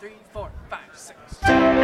[0.00, 1.77] three, four, five, six.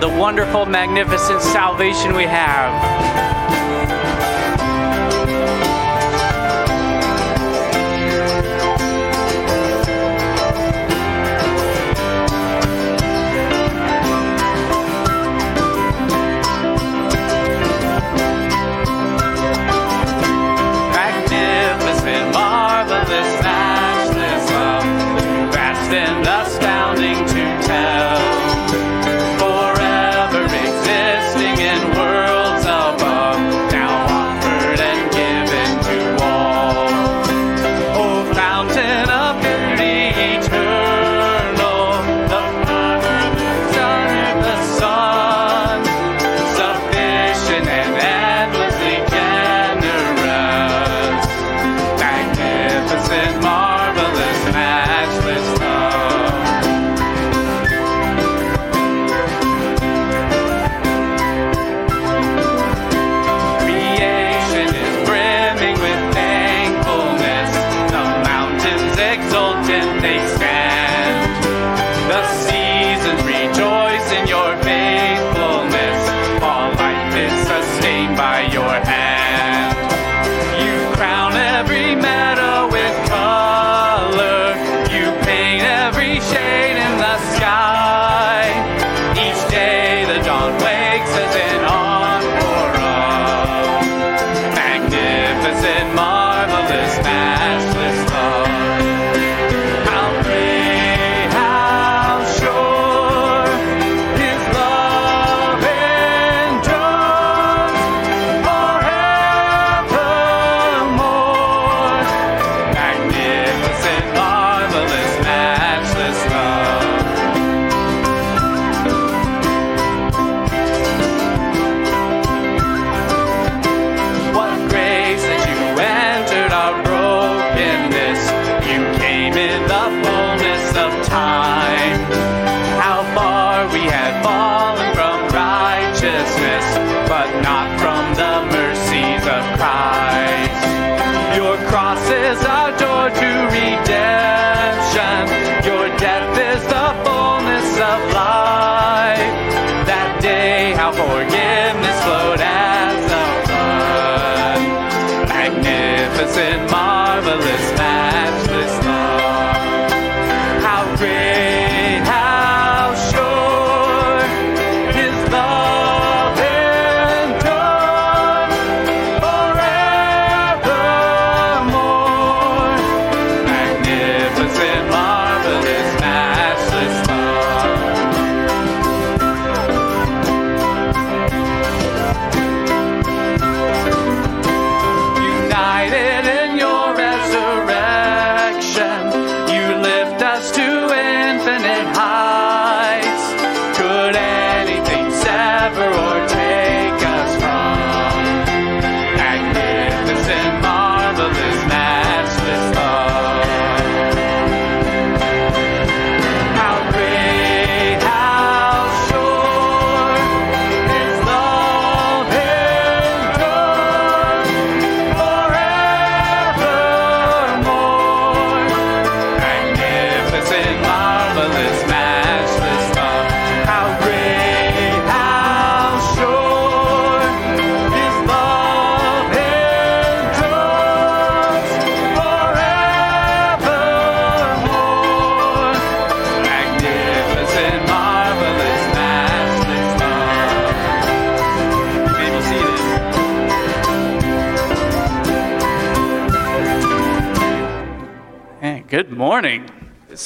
[0.00, 3.27] the wonderful, magnificent salvation we have.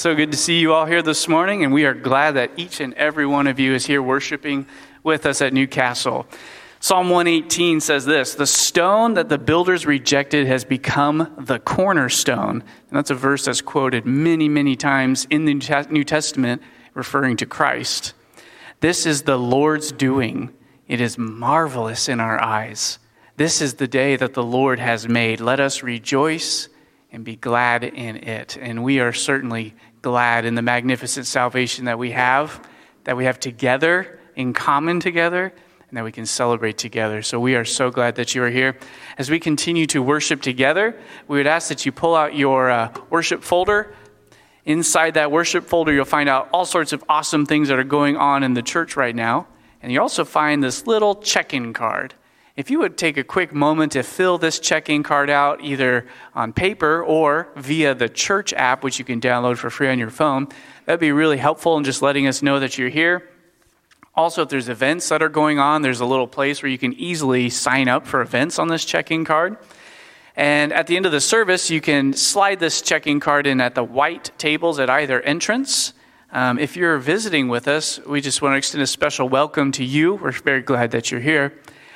[0.02, 2.80] so good to see you all here this morning, and we are glad that each
[2.80, 4.66] and every one of you is here worshiping
[5.04, 6.26] with us at Newcastle.
[6.80, 12.64] Psalm 118 says this The stone that the builders rejected has become the cornerstone.
[12.64, 15.54] And that's a verse that's quoted many, many times in the
[15.88, 16.62] New Testament
[16.94, 18.12] referring to Christ.
[18.80, 20.52] This is the Lord's doing,
[20.88, 22.98] it is marvelous in our eyes.
[23.36, 25.38] This is the day that the Lord has made.
[25.38, 26.68] Let us rejoice
[27.12, 28.56] and be glad in it.
[28.60, 32.60] And we are certainly glad in the magnificent salvation that we have,
[33.04, 35.52] that we have together, in common together
[35.88, 37.20] and that we can celebrate together.
[37.20, 38.78] So we are so glad that you are here.
[39.18, 42.94] As we continue to worship together, we would ask that you pull out your uh,
[43.10, 43.94] worship folder.
[44.64, 48.16] Inside that worship folder, you'll find out all sorts of awesome things that are going
[48.16, 49.46] on in the church right now.
[49.82, 52.14] And you also find this little check in card.
[52.54, 56.06] If you would take a quick moment to fill this check in card out either
[56.34, 60.10] on paper or via the church app, which you can download for free on your
[60.10, 60.48] phone,
[60.84, 63.30] that'd be really helpful in just letting us know that you're here.
[64.14, 66.92] Also, if there's events that are going on, there's a little place where you can
[66.92, 69.56] easily sign up for events on this check-in card.
[70.36, 73.74] And at the end of the service, you can slide this check-in card in at
[73.74, 75.94] the white tables at either entrance.
[76.30, 79.84] Um, if you're visiting with us, we just want to extend a special welcome to
[79.84, 80.16] you.
[80.16, 81.54] We're very glad that you're here.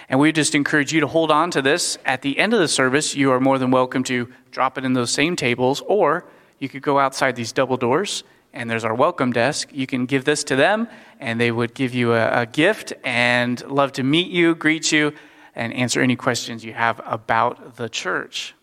[0.08, 1.98] And we just encourage you to hold on to this.
[2.04, 4.92] At the end of the service, you are more than welcome to drop it in
[4.92, 6.24] those same tables, or
[6.58, 8.22] you could go outside these double doors
[8.56, 9.68] and there's our welcome desk.
[9.70, 10.88] You can give this to them,
[11.20, 15.12] and they would give you a, a, gift and love to meet you, greet you,
[15.54, 18.54] and answer any questions you have about the church.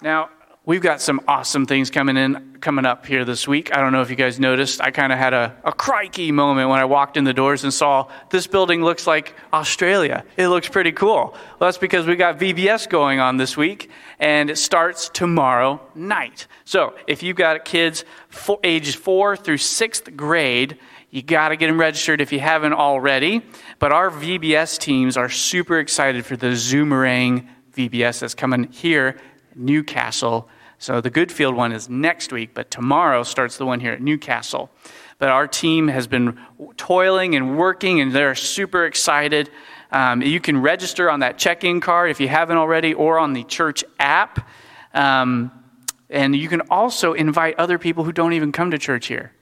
[0.00, 0.30] Now,
[0.66, 3.74] we've got some awesome things coming in coming up here this week.
[3.74, 4.80] I don't know if you guys noticed.
[4.80, 7.72] I kind of had a, a crikey moment when I walked in the doors and
[7.72, 10.24] saw this building looks like Australia.
[10.36, 11.30] It looks pretty cool.
[11.32, 16.46] Well, that's because we got VBS going on this week, and it starts tomorrow night.
[16.64, 18.04] So if you've got kids
[18.62, 20.78] ages four through sixth grade,
[21.10, 23.42] you got to get them registered if you haven't already.
[23.78, 29.16] But our VBS teams are super excited for the Zoomerang VBS that's coming here,
[29.54, 30.48] Newcastle
[30.80, 34.70] so the Goodfield one is next week, but tomorrow starts the one here at Newcastle.
[35.18, 36.40] But our team has been
[36.78, 39.50] toiling and working, and they're super excited.
[39.92, 43.34] Um, you can register on that check in card if you haven't already, or on
[43.34, 44.48] the church app.
[44.94, 45.52] Um,
[46.08, 49.32] and you can also invite other people who don't even come to church here.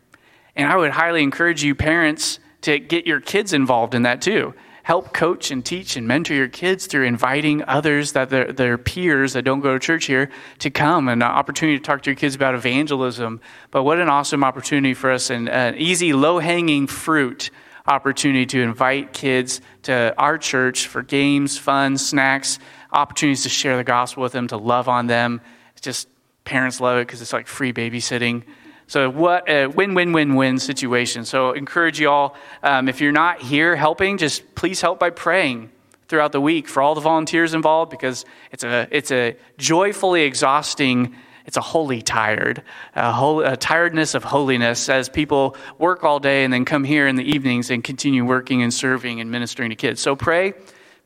[0.57, 4.55] And I would highly encourage you, parents, to get your kids involved in that too
[4.89, 9.35] help coach and teach and mentor your kids through inviting others that their, their peers
[9.35, 12.17] that don't go to church here to come and an opportunity to talk to your
[12.17, 13.39] kids about evangelism.
[13.71, 17.51] But what an awesome opportunity for us and an easy, low hanging fruit
[17.87, 22.59] opportunity to invite kids to our church for games, fun, snacks,
[22.91, 25.43] opportunities to share the gospel with them, to love on them.
[25.73, 26.09] It's just
[26.45, 28.43] parents love it because it's like free babysitting.
[28.89, 31.25] So, what a win win win win situation.
[31.25, 35.71] So, encourage you all, um, if you're not here helping, just please help by praying
[36.09, 41.15] throughout the week for all the volunteers involved because it's a, it's a joyfully exhausting
[41.49, 42.63] it's a holy tired,
[42.95, 43.11] a,
[43.43, 47.25] a, tiredness of holiness as people work all day and then come here in the
[47.25, 50.03] evenings and continue working and serving and ministering to kids.
[50.03, 50.53] So pray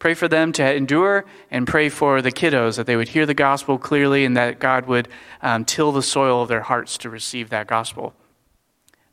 [0.02, 3.34] Pray for them to endure and pray for the kiddos that they would hear the
[3.34, 5.06] gospel clearly and that God would
[5.42, 8.12] um, till the soil of their hearts to receive that gospel.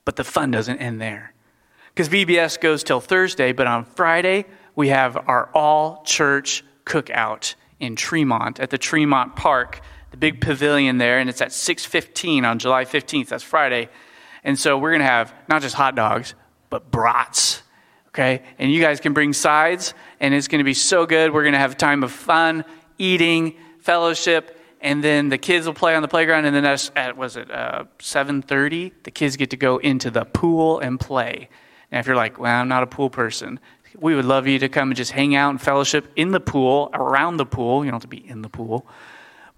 [0.04, 1.36] But the fun doesn't end there.
[1.94, 7.96] Because VBS goes till Thursday, but on Friday, we have our all church cookout in
[7.96, 12.84] Tremont at the Tremont Park, the big pavilion there, and it's at 6:15 on July
[12.84, 13.28] 15th.
[13.28, 13.90] That's Friday.
[14.44, 16.34] And so we're going to have not just hot dogs,
[16.72, 17.62] but brats
[18.10, 18.44] okay?
[18.58, 21.34] And you guys can bring sides, and it's going to be so good.
[21.34, 22.66] We're going to have time of fun,
[22.98, 26.46] eating, fellowship, and then the kids will play on the playground.
[26.46, 28.92] And then at, at was it uh, 7:30?
[29.04, 31.50] The kids get to go into the pool and play.
[31.92, 33.60] And if you're like, well, I'm not a pool person,
[33.98, 36.90] we would love you to come and just hang out and fellowship in the pool,
[36.94, 37.84] around the pool.
[37.84, 38.88] You don't have to be in the pool.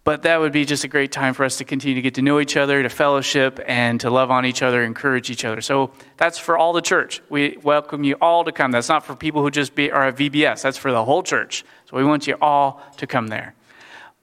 [0.04, 2.24] But that would be just a great time for us to continue to get to
[2.24, 5.62] know each other, to fellowship, and to love on each other, encourage each other.
[5.62, 7.22] So that's for all the church.
[7.30, 8.72] We welcome you all to come.
[8.72, 11.64] That's not for people who just be, are at VBS, that's for the whole church.
[11.86, 13.54] So we want you all to come there.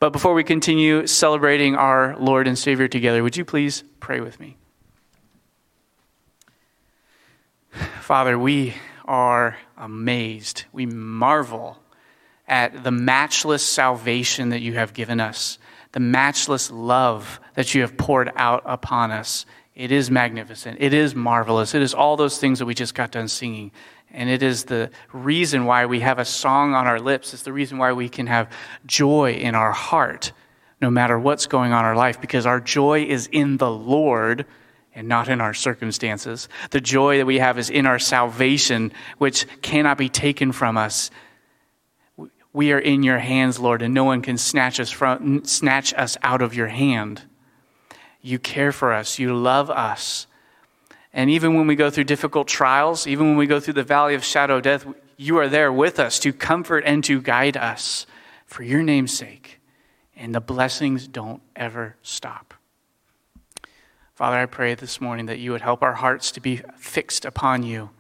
[0.01, 4.41] But before we continue celebrating our Lord and Savior together, would you please pray with
[4.41, 4.57] me?
[8.01, 10.65] Father, we are amazed.
[10.73, 11.79] We marvel
[12.49, 15.59] at the matchless salvation that you have given us
[15.93, 19.47] the matchless love that you have poured out upon us.
[19.75, 20.79] It is magnificent.
[20.81, 21.75] It is marvelous.
[21.75, 23.71] It is all those things that we just got done singing.
[24.11, 27.35] And it is the reason why we have a song on our lips.
[27.35, 28.51] It's the reason why we can have
[28.87, 30.33] joy in our heart
[30.81, 34.47] no matter what's going on in our life because our joy is in the Lord
[34.95, 36.49] and not in our circumstances.
[36.71, 41.11] The joy that we have is in our salvation, which cannot be taken from us.
[42.59, 46.17] We are in your hands, Lord, and no one can snatch us, from, snatch us
[46.25, 47.23] out of your hand.
[48.21, 50.27] You care for us, you love us.
[51.13, 54.17] And even when we go through difficult trials, even when we go through the valley
[54.17, 54.85] of shadow death,
[55.17, 58.07] you are there with us to comfort and to guide us
[58.45, 59.61] for your name's sake.
[60.17, 62.55] And the blessings don't ever stop.
[64.17, 67.63] Father, I pray this morning that you would help our hearts to be fixed upon
[67.63, 67.91] you,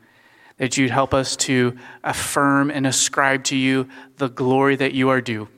[0.59, 5.21] that you'd help us to affirm and ascribe to you the glory that you are
[5.21, 5.49] due.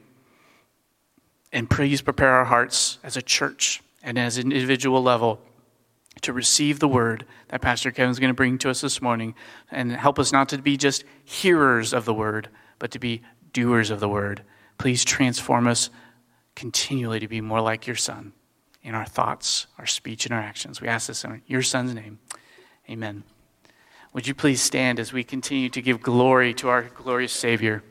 [1.52, 5.40] And please prepare our hearts as a church and as an individual level
[6.22, 9.34] to receive the word that Pastor Kevin's going to bring to us this morning
[9.70, 13.90] and help us not to be just hearers of the word, but to be doers
[13.90, 14.42] of the word.
[14.78, 15.90] Please transform us
[16.54, 18.32] continually to be more like your son
[18.82, 20.80] in our thoughts, our speech, and our actions.
[20.80, 22.18] We ask this in your Son's name.
[22.88, 23.24] Amen.
[24.12, 27.84] Would you please stand as we continue to give glory to our glorious Savior?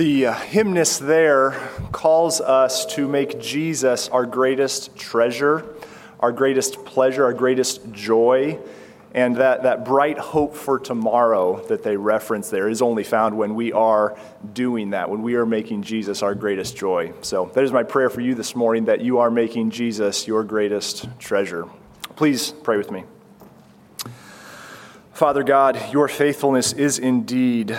[0.00, 1.50] The uh, hymnist there
[1.92, 5.74] calls us to make Jesus our greatest treasure,
[6.20, 8.58] our greatest pleasure, our greatest joy.
[9.12, 13.54] And that, that bright hope for tomorrow that they reference there is only found when
[13.54, 14.16] we are
[14.54, 17.12] doing that, when we are making Jesus our greatest joy.
[17.20, 20.44] So, that is my prayer for you this morning that you are making Jesus your
[20.44, 21.66] greatest treasure.
[22.16, 23.04] Please pray with me.
[25.12, 27.76] Father God, your faithfulness is indeed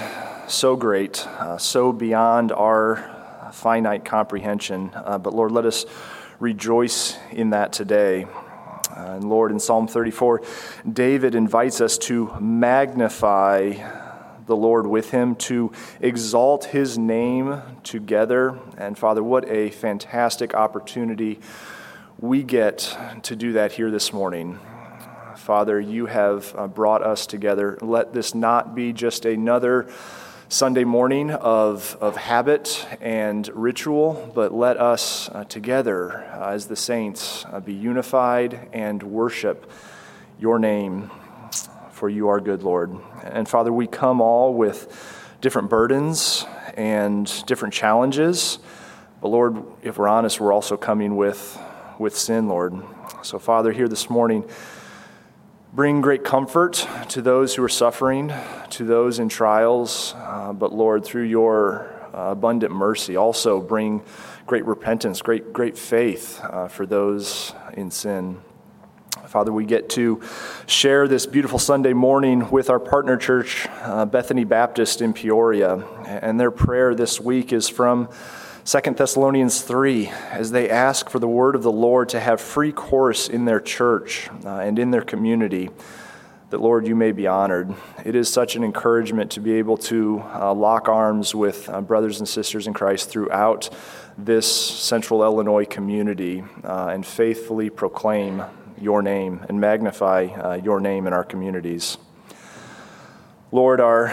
[0.51, 4.91] so great, uh, so beyond our finite comprehension.
[4.93, 5.85] Uh, but Lord, let us
[6.39, 8.25] rejoice in that today.
[8.25, 10.41] Uh, and Lord, in Psalm 34,
[10.91, 13.73] David invites us to magnify
[14.45, 18.59] the Lord with him, to exalt his name together.
[18.77, 21.39] And Father, what a fantastic opportunity
[22.19, 24.59] we get to do that here this morning.
[25.37, 27.77] Father, you have uh, brought us together.
[27.81, 29.89] Let this not be just another
[30.51, 36.75] Sunday morning of, of habit and ritual, but let us uh, together uh, as the
[36.75, 39.71] saints uh, be unified and worship
[40.41, 41.09] your name,
[41.91, 42.93] for you are good, Lord.
[43.23, 48.59] And Father, we come all with different burdens and different challenges,
[49.21, 51.57] but Lord, if we're honest, we're also coming with,
[51.97, 52.75] with sin, Lord.
[53.21, 54.43] So, Father, here this morning,
[55.73, 58.33] Bring great comfort to those who are suffering,
[58.71, 64.03] to those in trials, uh, but Lord, through your uh, abundant mercy, also bring
[64.45, 68.41] great repentance, great, great faith uh, for those in sin.
[69.27, 70.21] Father, we get to
[70.67, 75.75] share this beautiful Sunday morning with our partner church, uh, Bethany Baptist in Peoria.
[76.05, 78.09] And their prayer this week is from
[78.63, 82.71] 2 Thessalonians 3 as they ask for the word of the Lord to have free
[82.71, 85.71] course in their church uh, and in their community,
[86.51, 87.73] that, Lord, you may be honored.
[88.05, 92.19] It is such an encouragement to be able to uh, lock arms with uh, brothers
[92.19, 93.69] and sisters in Christ throughout
[94.15, 98.43] this central Illinois community uh, and faithfully proclaim
[98.79, 101.97] your name and magnify uh, your name in our communities.
[103.51, 104.09] Lord, our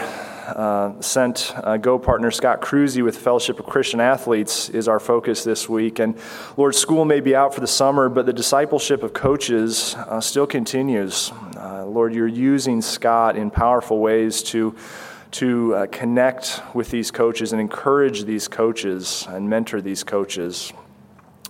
[0.55, 5.43] uh, sent uh, Go partner Scott Cruzy with Fellowship of Christian Athletes is our focus
[5.43, 5.99] this week.
[5.99, 6.17] And
[6.57, 10.47] Lord, school may be out for the summer, but the discipleship of coaches uh, still
[10.47, 11.31] continues.
[11.55, 14.75] Uh, Lord, you're using Scott in powerful ways to.
[15.33, 20.73] To uh, connect with these coaches and encourage these coaches and mentor these coaches.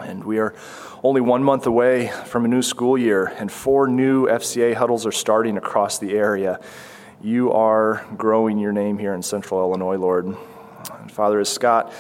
[0.01, 0.53] And we are
[1.01, 5.13] only one month away from a new school year, and four new FCA huddles are
[5.13, 6.59] starting across the area
[7.21, 10.25] you are growing your name here in central Illinois, Lord.
[10.25, 11.93] And Father, as Scott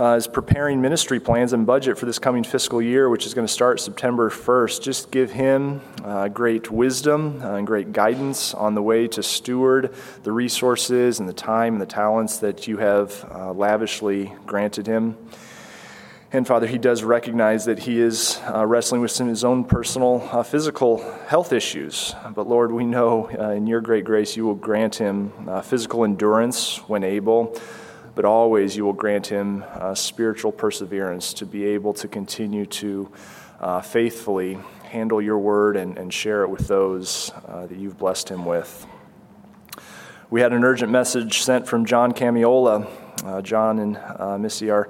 [0.00, 3.46] uh, is preparing ministry plans and budget for this coming fiscal year, which is going
[3.46, 8.82] to start September 1st, just give him uh, great wisdom and great guidance on the
[8.82, 13.52] way to steward the resources and the time and the talents that you have uh,
[13.52, 15.16] lavishly granted him.
[16.34, 19.64] And Father, he does recognize that he is uh, wrestling with some of his own
[19.64, 22.14] personal uh, physical health issues.
[22.34, 26.04] But Lord, we know uh, in your great grace you will grant him uh, physical
[26.04, 27.54] endurance when able,
[28.14, 33.12] but always you will grant him uh, spiritual perseverance to be able to continue to
[33.60, 38.46] uh, faithfully handle your word and, and share it with those that you've blessed him
[38.46, 38.86] with.
[40.30, 42.88] We had an urgent message sent from John Camiola
[43.42, 44.88] John and Missy are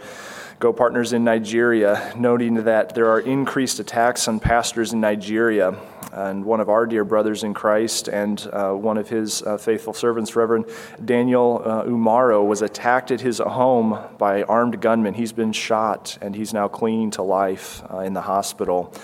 [0.63, 5.77] Go partners in Nigeria, noting that there are increased attacks on pastors in Nigeria.
[6.13, 9.93] And one of our dear brothers in Christ and uh, one of his uh, faithful
[9.93, 10.67] servants, Reverend
[11.05, 15.15] Daniel uh, Umaro, was attacked at his home by armed gunmen.
[15.15, 18.95] He's been shot and he's now clinging to life uh, in the hospital.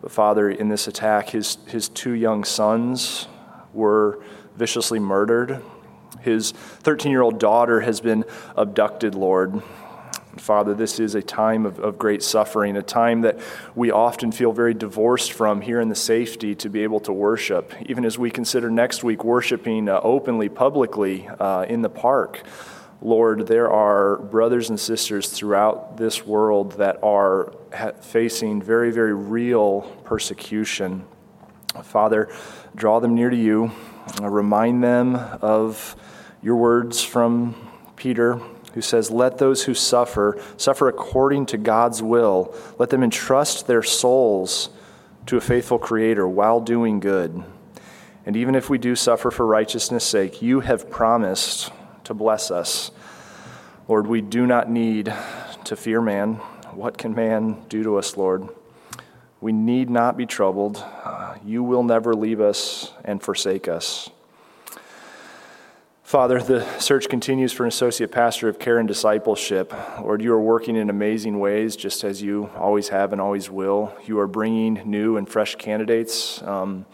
[0.00, 3.28] But, Father, in this attack, his, his two young sons
[3.74, 4.24] were
[4.56, 5.62] viciously murdered.
[6.22, 8.24] His 13 year old daughter has been
[8.56, 9.62] abducted, Lord.
[10.44, 13.38] Father, this is a time of, of great suffering, a time that
[13.74, 17.72] we often feel very divorced from here in the safety to be able to worship.
[17.86, 22.42] Even as we consider next week worshiping uh, openly, publicly uh, in the park.
[23.00, 27.54] Lord, there are brothers and sisters throughout this world that are
[28.02, 31.06] facing very, very real persecution.
[31.84, 32.28] Father,
[32.76, 33.72] draw them near to you,
[34.20, 35.96] remind them of
[36.42, 37.56] your words from
[37.96, 38.38] Peter
[38.74, 42.54] who says, Let those who suffer suffer according to God's will.
[42.78, 44.68] Let them entrust their souls
[45.26, 47.42] to a faithful Creator while doing good.
[48.26, 51.72] And even if we do suffer for righteousness' sake, you have promised
[52.04, 52.90] to bless us.
[53.86, 55.12] Lord, we do not need
[55.64, 56.34] to fear man.
[56.72, 58.48] What can man do to us, Lord?
[59.40, 60.82] We need not be troubled.
[61.44, 64.08] You will never leave us and forsake us.
[66.04, 69.72] Father, the search continues for an associate pastor of care and discipleship.
[70.02, 73.90] Lord, you are working in amazing ways, just as you always have and always will.
[74.04, 76.42] You are bringing new and fresh candidates.
[76.42, 76.84] Um,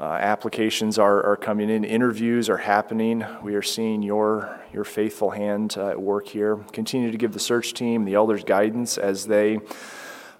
[0.00, 3.22] uh, applications are, are coming in, interviews are happening.
[3.42, 6.56] We are seeing your, your faithful hand uh, at work here.
[6.72, 9.60] Continue to give the search team, the elders, guidance as they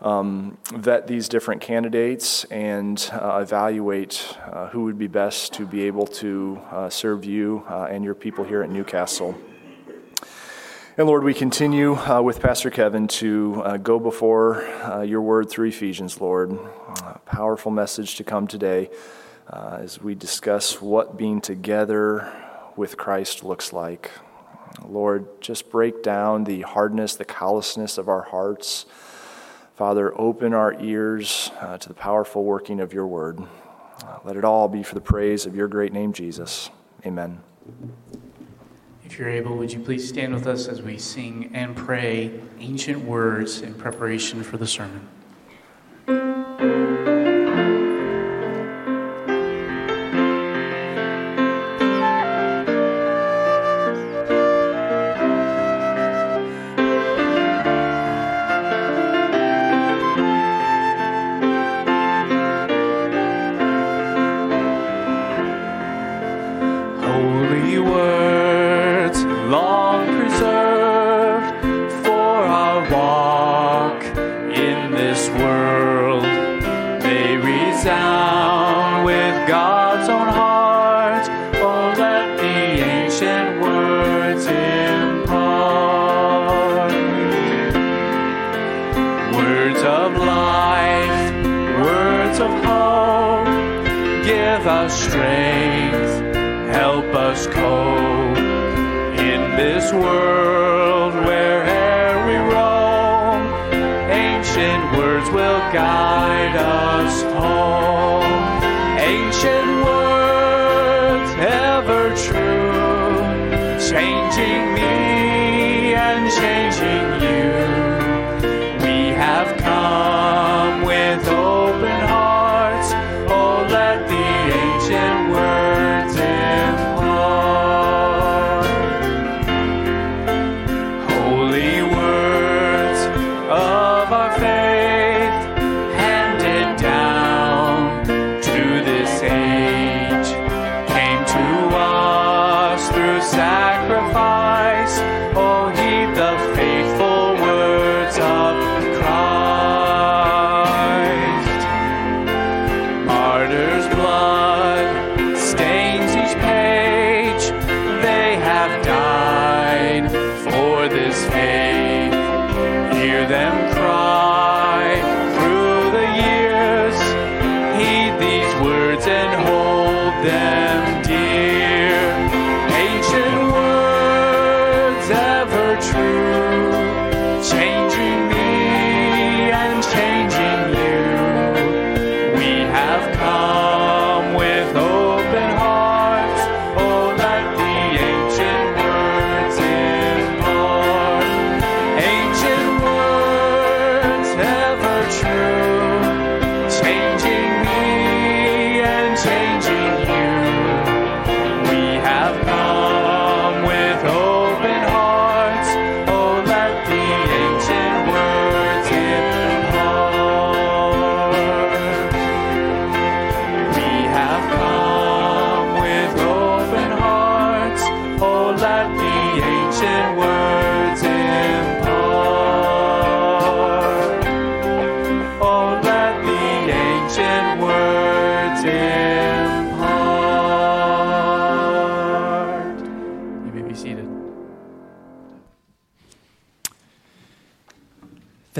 [0.02, 5.82] um, vet these different candidates and uh, evaluate uh, who would be best to be
[5.82, 9.38] able to uh, serve you uh, and your people here at Newcastle.
[10.98, 14.68] And Lord, we continue uh, with Pastor Kevin to go before
[15.06, 16.52] your word through Ephesians, Lord.
[16.52, 18.90] A powerful message to come today
[19.50, 22.30] as we discuss what being together
[22.76, 24.10] with Christ looks like.
[24.84, 28.84] Lord, just break down the hardness, the callousness of our hearts.
[29.82, 33.40] Father, open our ears uh, to the powerful working of your word.
[33.40, 36.70] Uh, let it all be for the praise of your great name, Jesus.
[37.04, 37.40] Amen.
[39.04, 43.04] If you're able, would you please stand with us as we sing and pray ancient
[43.04, 45.08] words in preparation for the sermon?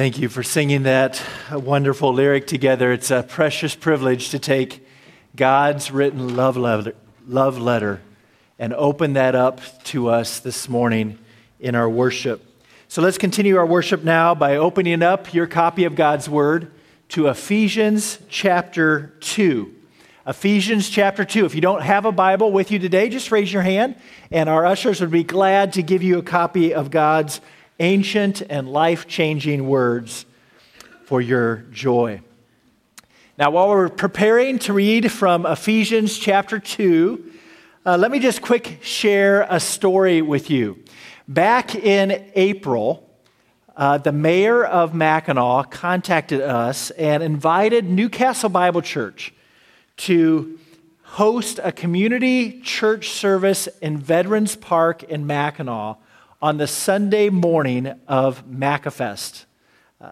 [0.03, 2.91] Thank you for singing that wonderful lyric together.
[2.91, 4.85] It's a precious privilege to take
[5.37, 8.01] God's written love letter, love letter
[8.59, 11.21] and open that up to us this morning
[11.61, 12.45] in our worship.
[12.89, 16.73] So let's continue our worship now by opening up your copy of God's Word
[17.11, 19.73] to Ephesians chapter 2.
[20.27, 21.45] Ephesians chapter 2.
[21.45, 23.95] If you don't have a Bible with you today, just raise your hand,
[24.33, 27.41] and our ushers would be glad to give you a copy of God's
[27.83, 30.25] ancient and life changing words
[31.05, 32.23] for your joy.
[33.37, 37.33] Now, while we're preparing to read from Ephesians chapter 2,
[37.85, 40.79] uh, let me just quick share a story with you.
[41.27, 43.11] Back in April,
[43.77, 49.35] uh, the mayor of Mackinac contacted us and invited Newcastle Bible Church
[49.97, 50.59] to
[51.03, 55.99] host a community church service in Veterans Park in Mackinac
[56.43, 59.45] on the Sunday morning of Maccafest.
[60.01, 60.11] Uh,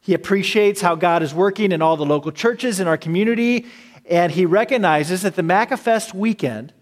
[0.00, 3.66] he appreciates how God is working in all the local churches in our community,
[4.04, 6.72] and he recognizes that the Maccafest weekend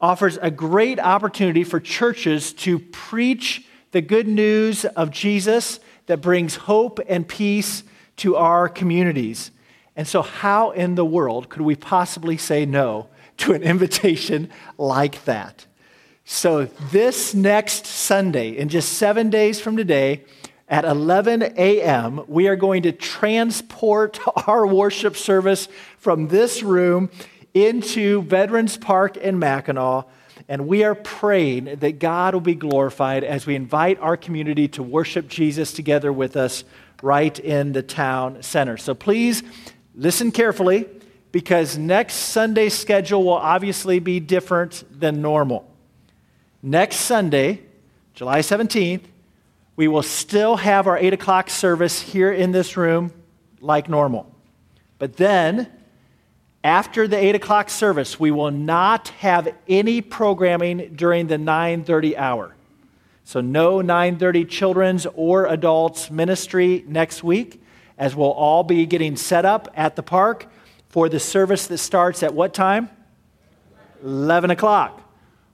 [0.00, 6.54] offers a great opportunity for churches to preach the good news of Jesus that brings
[6.54, 7.82] hope and peace
[8.18, 9.50] to our communities.
[9.96, 15.24] And so, how in the world could we possibly say no to an invitation like
[15.24, 15.66] that?
[16.32, 20.22] So, this next Sunday, in just seven days from today,
[20.68, 25.66] at 11 a.m., we are going to transport our worship service
[25.98, 27.10] from this room
[27.52, 30.06] into Veterans Park in Mackinac.
[30.46, 34.84] And we are praying that God will be glorified as we invite our community to
[34.84, 36.62] worship Jesus together with us
[37.02, 38.76] right in the town center.
[38.76, 39.42] So please
[39.96, 40.86] listen carefully
[41.32, 45.69] because next Sunday's schedule will obviously be different than normal.
[46.62, 47.62] Next Sunday,
[48.12, 49.04] July 17th,
[49.76, 53.12] we will still have our 8 o'clock service here in this room
[53.62, 54.30] like normal.
[54.98, 55.68] But then,
[56.62, 62.54] after the 8 o'clock service, we will not have any programming during the 9.30 hour.
[63.24, 67.62] So no 9.30 children's or adults ministry next week,
[67.96, 70.46] as we'll all be getting set up at the park
[70.90, 72.90] for the service that starts at what time?
[74.02, 75.09] 11 o'clock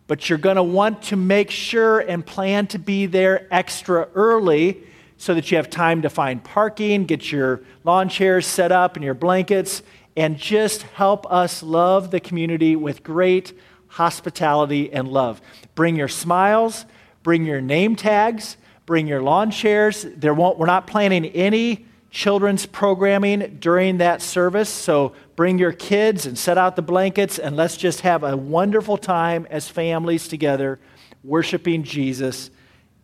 [0.07, 4.83] but you're going to want to make sure and plan to be there extra early
[5.17, 9.05] so that you have time to find parking, get your lawn chairs set up and
[9.05, 9.83] your blankets,
[10.17, 13.53] and just help us love the community with great
[13.89, 15.41] hospitality and love.
[15.75, 16.85] Bring your smiles,
[17.23, 20.07] bring your name tags, bring your lawn chairs.
[20.17, 26.27] There won't, we're not planning any children's programming during that service, so bring your kids
[26.27, 30.81] and set out the blankets, and let's just have a wonderful time as families together
[31.23, 32.51] worshiping Jesus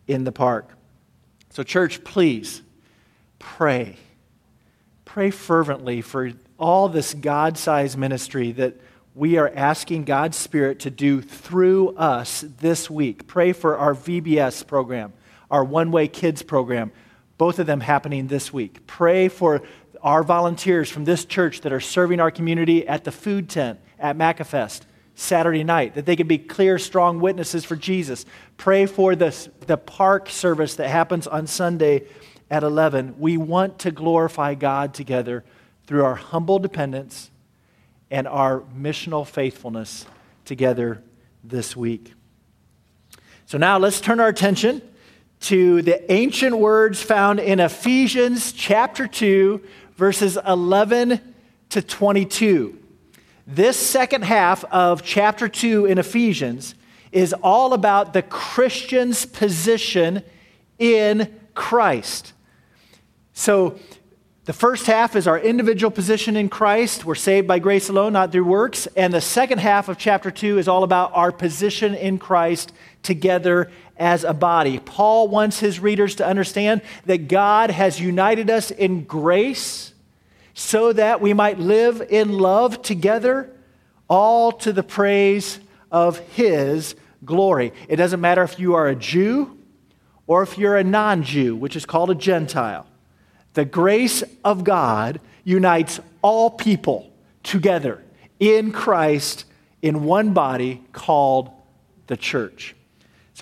[0.07, 0.69] in the park.
[1.49, 2.63] So, church, please
[3.37, 3.97] pray.
[5.05, 8.75] Pray fervently for all this God sized ministry that
[9.13, 13.27] we are asking God's Spirit to do through us this week.
[13.27, 15.13] Pray for our VBS program,
[15.51, 16.91] our One Way Kids program,
[17.37, 18.87] both of them happening this week.
[18.87, 19.61] Pray for
[20.03, 24.17] our volunteers from this church that are serving our community at the food tent at
[24.17, 24.81] Maccafest
[25.15, 28.25] Saturday night, that they can be clear, strong witnesses for Jesus.
[28.57, 32.03] Pray for the, the park service that happens on Sunday
[32.49, 33.15] at 11.
[33.17, 35.43] We want to glorify God together
[35.85, 37.31] through our humble dependence
[38.11, 40.05] and our missional faithfulness
[40.45, 41.01] together
[41.43, 42.13] this week.
[43.45, 44.81] So now let's turn our attention
[45.41, 49.61] to the ancient words found in Ephesians chapter 2,
[49.95, 51.19] verses 11
[51.69, 52.79] to 22.
[53.45, 56.75] This second half of chapter 2 in Ephesians
[57.11, 60.23] is all about the Christian's position
[60.79, 62.33] in Christ.
[63.33, 63.79] So,
[64.45, 67.05] the first half is our individual position in Christ.
[67.05, 68.87] We're saved by grace alone, not through works.
[68.87, 72.73] And the second half of chapter 2 is all about our position in Christ
[73.03, 74.79] together as a body.
[74.79, 79.93] Paul wants his readers to understand that God has united us in grace
[80.53, 83.49] so that we might live in love together,
[84.07, 85.59] all to the praise
[85.91, 87.73] of his glory.
[87.87, 89.57] It doesn't matter if you are a Jew
[90.27, 92.85] or if you're a non Jew, which is called a Gentile.
[93.53, 97.11] The grace of God unites all people
[97.43, 98.01] together
[98.39, 99.45] in Christ
[99.81, 101.51] in one body called
[102.07, 102.75] the church.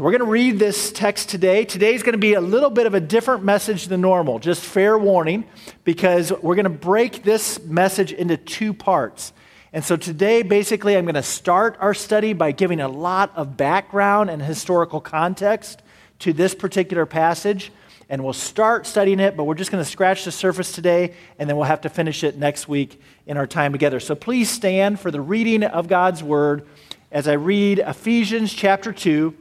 [0.01, 1.63] So we're going to read this text today.
[1.63, 4.97] Today's going to be a little bit of a different message than normal, just fair
[4.97, 5.45] warning,
[5.83, 9.31] because we're going to break this message into two parts.
[9.71, 13.57] And so today, basically, I'm going to start our study by giving a lot of
[13.57, 15.83] background and historical context
[16.21, 17.71] to this particular passage.
[18.09, 21.47] and we'll start studying it, but we're just going to scratch the surface today, and
[21.47, 23.99] then we'll have to finish it next week in our time together.
[23.99, 26.67] So please stand for the reading of God's Word
[27.11, 29.35] as I read Ephesians chapter 2,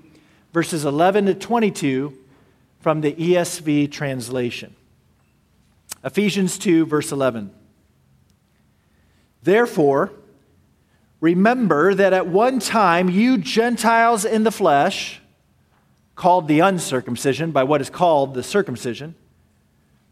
[0.53, 2.17] verses 11 to 22
[2.81, 4.75] from the ESV translation.
[6.03, 7.53] Ephesians 2, verse 11.
[9.43, 10.13] Therefore,
[11.21, 15.21] remember that at one time you Gentiles in the flesh,
[16.21, 19.15] called the uncircumcision by what is called the circumcision,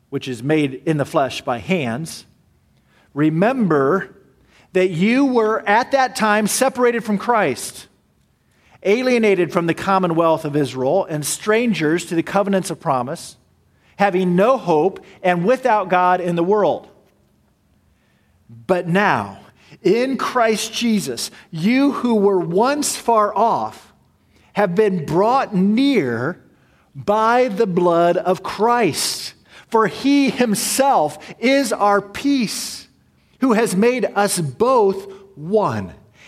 [0.08, 2.24] which is made in the flesh by hands,
[3.12, 4.16] remember
[4.72, 7.88] that you were at that time separated from Christ,
[8.82, 13.36] alienated from the commonwealth of Israel, and strangers to the covenants of promise,
[13.96, 16.88] having no hope and without God in the world.
[18.66, 19.40] But now,
[19.82, 23.92] in Christ Jesus, you who were once far off
[24.54, 26.42] have been brought near
[26.94, 29.34] by the blood of Christ.
[29.68, 32.88] For he himself is our peace,
[33.40, 35.92] who has made us both one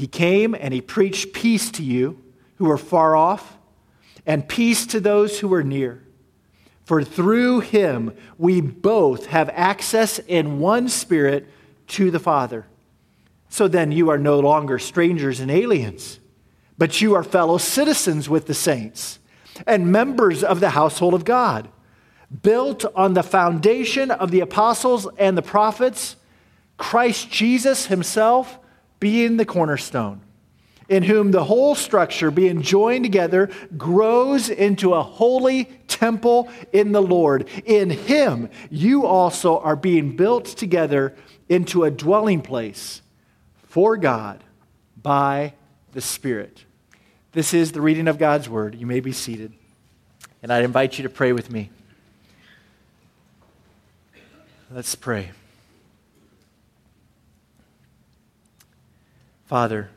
[0.00, 2.18] He came and he preached peace to you
[2.56, 3.58] who are far off,
[4.24, 6.02] and peace to those who are near.
[6.86, 11.50] For through him we both have access in one spirit
[11.88, 12.64] to the Father.
[13.50, 16.18] So then you are no longer strangers and aliens,
[16.78, 19.18] but you are fellow citizens with the saints
[19.66, 21.68] and members of the household of God,
[22.40, 26.16] built on the foundation of the apostles and the prophets,
[26.78, 28.56] Christ Jesus himself
[29.00, 30.20] being the cornerstone,
[30.88, 37.02] in whom the whole structure, being joined together, grows into a holy temple in the
[37.02, 37.48] Lord.
[37.64, 41.14] In him, you also are being built together
[41.48, 43.02] into a dwelling place
[43.64, 44.44] for God
[45.00, 45.54] by
[45.92, 46.64] the Spirit.
[47.32, 48.74] This is the reading of God's Word.
[48.74, 49.52] You may be seated.
[50.42, 51.70] And I'd invite you to pray with me.
[54.70, 55.30] Let's pray.
[59.50, 59.90] Father,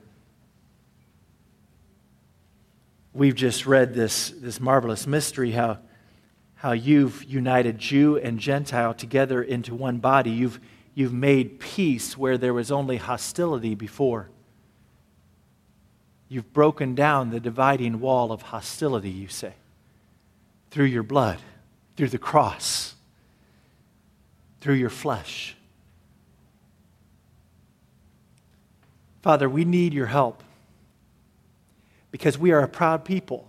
[3.14, 5.78] we've just read this, this marvelous mystery how,
[6.56, 10.32] how you've united Jew and Gentile together into one body.
[10.32, 10.60] You've
[10.95, 14.32] You've made peace where there was only hostility before.
[16.30, 19.54] You've broken down the dividing wall of hostility, you say,
[20.72, 21.38] through your blood,
[21.95, 22.95] through the cross,
[24.62, 25.56] through your flesh.
[29.24, 30.44] Father, we need your help
[32.12, 33.48] because we are a proud people.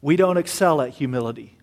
[0.00, 1.58] We don't excel at humility.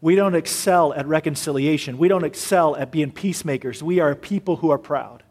[0.00, 1.98] We don't excel at reconciliation.
[1.98, 3.82] We don't excel at being peacemakers.
[3.82, 5.24] We are people who are proud.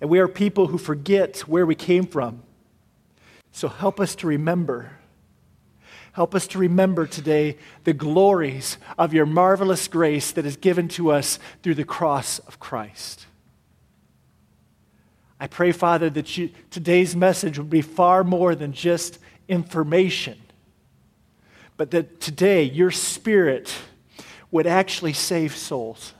[0.00, 2.42] And we are people who forget where we came from.
[3.52, 4.97] So help us to remember.
[6.18, 11.12] Help us to remember today the glories of your marvelous grace that is given to
[11.12, 13.26] us through the cross of Christ.
[15.38, 20.38] I pray, Father, that you, today's message would be far more than just information
[21.76, 23.72] but that today your spirit
[24.50, 26.14] would actually save souls.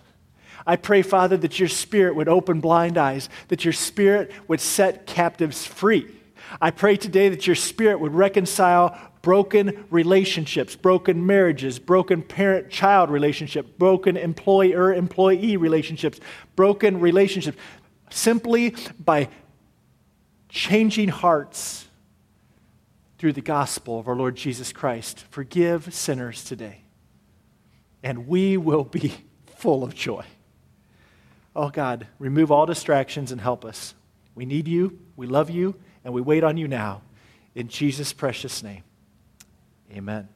[0.64, 5.08] I pray, Father, that your spirit would open blind eyes, that your spirit would set
[5.08, 6.14] captives free.
[6.60, 13.10] I pray today that your spirit would reconcile broken relationships, broken marriages, broken parent child
[13.10, 16.20] relationship, broken employer employee relationships,
[16.56, 17.58] broken relationships,
[18.10, 19.28] simply by
[20.48, 21.86] changing hearts
[23.18, 25.24] through the gospel of our Lord Jesus Christ.
[25.30, 26.82] Forgive sinners today,
[28.02, 29.14] and we will be
[29.56, 30.24] full of joy.
[31.56, 33.94] Oh God, remove all distractions and help us.
[34.36, 37.02] We need you, we love you, and we wait on you now.
[37.56, 38.84] In Jesus' precious name,
[39.92, 40.28] amen.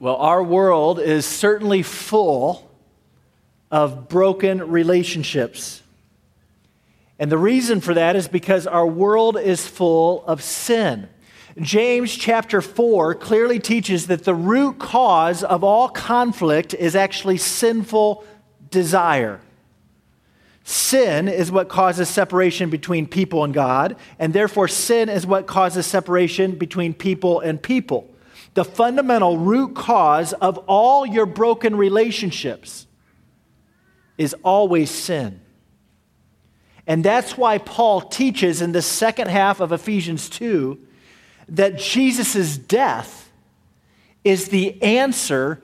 [0.00, 2.70] Well, our world is certainly full
[3.70, 5.82] of broken relationships.
[7.18, 11.08] And the reason for that is because our world is full of sin.
[11.60, 18.24] James chapter 4 clearly teaches that the root cause of all conflict is actually sinful
[18.70, 19.40] desire.
[20.68, 25.86] Sin is what causes separation between people and God, and therefore sin is what causes
[25.86, 28.14] separation between people and people.
[28.52, 32.86] The fundamental root cause of all your broken relationships
[34.18, 35.40] is always sin.
[36.86, 40.78] And that's why Paul teaches in the second half of Ephesians 2
[41.48, 43.32] that Jesus' death
[44.22, 45.62] is the answer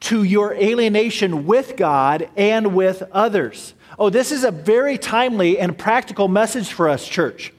[0.00, 3.74] to your alienation with God and with others.
[3.98, 7.52] Oh, this is a very timely and practical message for us, church.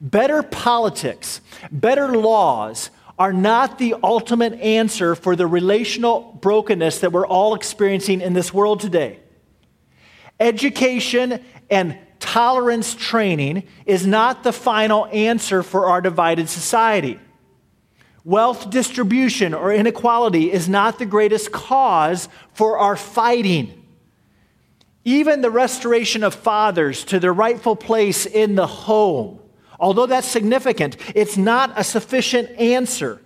[0.00, 7.26] Better politics, better laws are not the ultimate answer for the relational brokenness that we're
[7.26, 9.20] all experiencing in this world today.
[10.38, 17.18] Education and tolerance training is not the final answer for our divided society.
[18.24, 23.85] Wealth distribution or inequality is not the greatest cause for our fighting.
[25.06, 29.38] Even the restoration of fathers to their rightful place in the home,
[29.78, 33.22] although that's significant, it's not a sufficient answer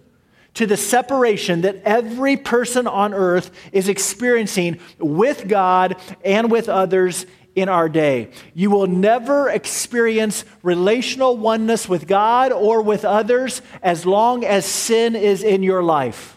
[0.52, 7.24] to the separation that every person on earth is experiencing with God and with others
[7.54, 8.28] in our day.
[8.52, 15.16] You will never experience relational oneness with God or with others as long as sin
[15.16, 16.36] is in your life.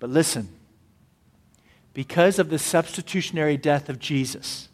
[0.00, 0.48] But listen,
[1.96, 4.68] because of the substitutionary death of Jesus,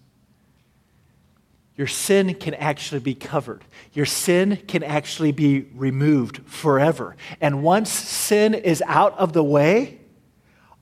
[1.76, 3.64] your sin can actually be covered.
[3.92, 7.14] Your sin can actually be removed forever.
[7.40, 10.00] And once sin is out of the way,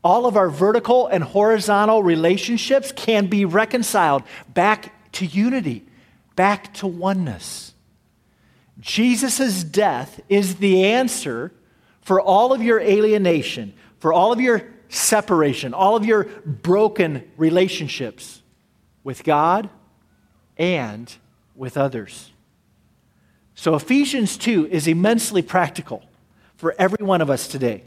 [0.02, 5.84] all of our vertical and horizontal relationships can be reconciled back to unity,
[6.36, 7.74] back to oneness.
[8.78, 11.52] Jesus' death is the answer
[12.00, 18.42] for all of your alienation, for all of your separation, all of your broken relationships
[19.02, 19.70] with God
[20.58, 21.10] and
[21.54, 22.32] with others.
[23.54, 26.02] So, Ephesians 2 is immensely practical
[26.56, 27.84] for every one of us today.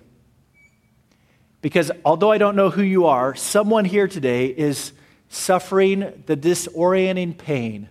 [1.61, 4.93] Because although I don't know who you are, someone here today is
[5.29, 7.89] suffering the disorienting pain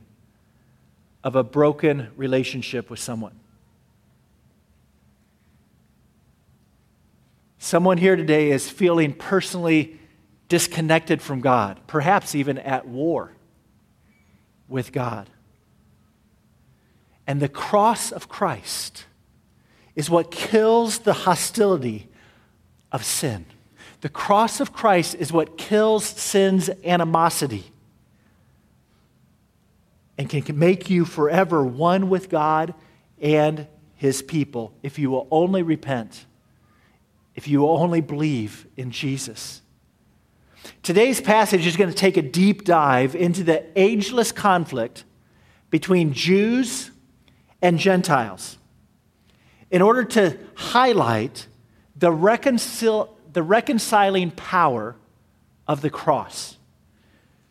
[1.25, 3.39] of a broken relationship with someone.
[7.63, 9.97] Someone here today is feeling personally
[10.49, 13.37] disconnected from God, perhaps even at war
[14.67, 15.31] with God.
[17.25, 19.05] And the cross of Christ
[19.95, 22.09] is what kills the hostility
[22.91, 23.47] of sin.
[24.01, 27.71] The cross of Christ is what kills sin's animosity
[30.19, 32.75] and can make you forever one with God
[33.21, 36.27] and his people if you will only repent
[37.35, 39.63] if you only believe in Jesus.
[40.83, 45.05] Today's passage is going to take a deep dive into the ageless conflict
[45.71, 46.91] between Jews
[47.61, 48.59] and Gentiles
[49.71, 51.49] in order to highlight
[51.97, 54.97] the, reconcil- the reconciling power
[55.67, 56.59] of the cross.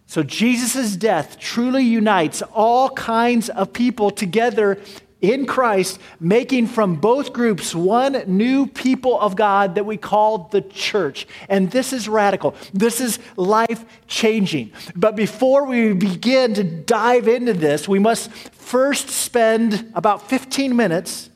[0.06, 4.78] So, Jesus' death truly unites all kinds of people together
[5.22, 10.62] in Christ, making from both groups one new people of God that we call the
[10.62, 11.28] church.
[11.48, 12.56] And this is radical.
[12.74, 14.72] This is life changing.
[14.96, 21.30] But before we begin to dive into this, we must first spend about 15 minutes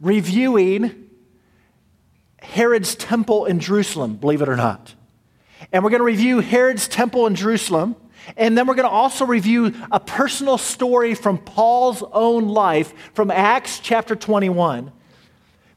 [0.00, 1.08] reviewing
[2.42, 4.94] Herod's temple in Jerusalem, believe it or not.
[5.72, 7.96] And we're going to review Herod's temple in Jerusalem.
[8.36, 13.30] And then we're going to also review a personal story from Paul's own life from
[13.30, 14.92] Acts chapter 21.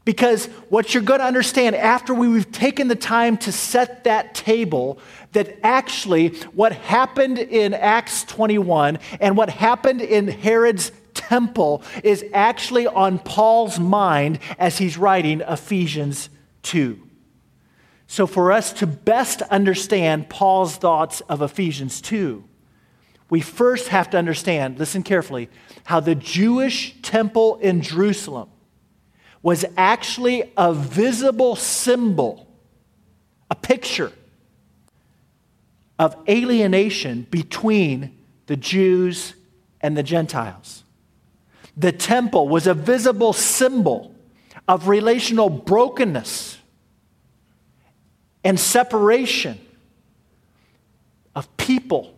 [0.05, 4.99] Because what you're going to understand after we've taken the time to set that table,
[5.31, 12.87] that actually what happened in Acts 21 and what happened in Herod's temple is actually
[12.87, 16.29] on Paul's mind as he's writing Ephesians
[16.63, 17.02] 2.
[18.13, 22.43] So, for us to best understand Paul's thoughts of Ephesians 2,
[23.31, 25.49] we first have to understand, listen carefully,
[25.85, 28.49] how the Jewish temple in Jerusalem
[29.41, 32.47] was actually a visible symbol,
[33.49, 34.11] a picture
[35.97, 39.33] of alienation between the Jews
[39.81, 40.83] and the Gentiles.
[41.75, 44.13] The temple was a visible symbol
[44.67, 46.59] of relational brokenness
[48.43, 49.59] and separation
[51.35, 52.15] of people,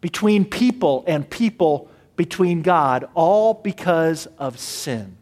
[0.00, 5.16] between people and people between God, all because of sin.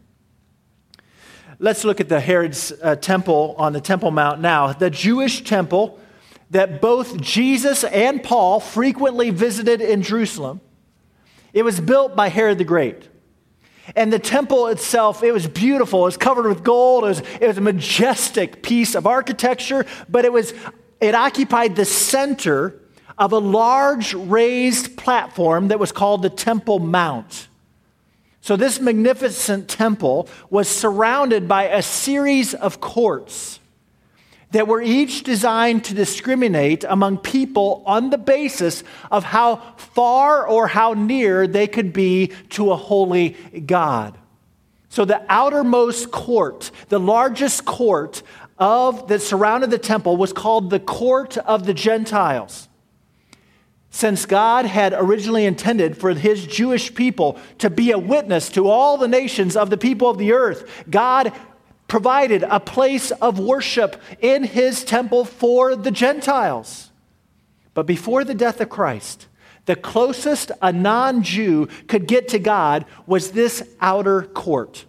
[1.59, 4.71] Let's look at the Herod's uh, temple on the Temple Mount now.
[4.71, 5.99] The Jewish temple
[6.51, 10.61] that both Jesus and Paul frequently visited in Jerusalem.
[11.53, 13.07] It was built by Herod the Great.
[13.95, 16.01] And the temple itself, it was beautiful.
[16.01, 17.03] It was covered with gold.
[17.03, 20.53] It was, it was a majestic piece of architecture, but it was
[20.99, 22.75] it occupied the center
[23.17, 27.47] of a large raised platform that was called the Temple Mount.
[28.41, 33.58] So, this magnificent temple was surrounded by a series of courts
[34.51, 40.67] that were each designed to discriminate among people on the basis of how far or
[40.67, 43.29] how near they could be to a holy
[43.65, 44.17] God.
[44.89, 48.23] So, the outermost court, the largest court
[48.57, 52.67] of that surrounded the temple was called the court of the Gentiles.
[53.91, 58.97] Since God had originally intended for his Jewish people to be a witness to all
[58.97, 61.33] the nations of the people of the earth, God
[61.89, 66.91] provided a place of worship in his temple for the Gentiles.
[67.73, 69.27] But before the death of Christ,
[69.65, 74.85] the closest a non Jew could get to God was this outer court.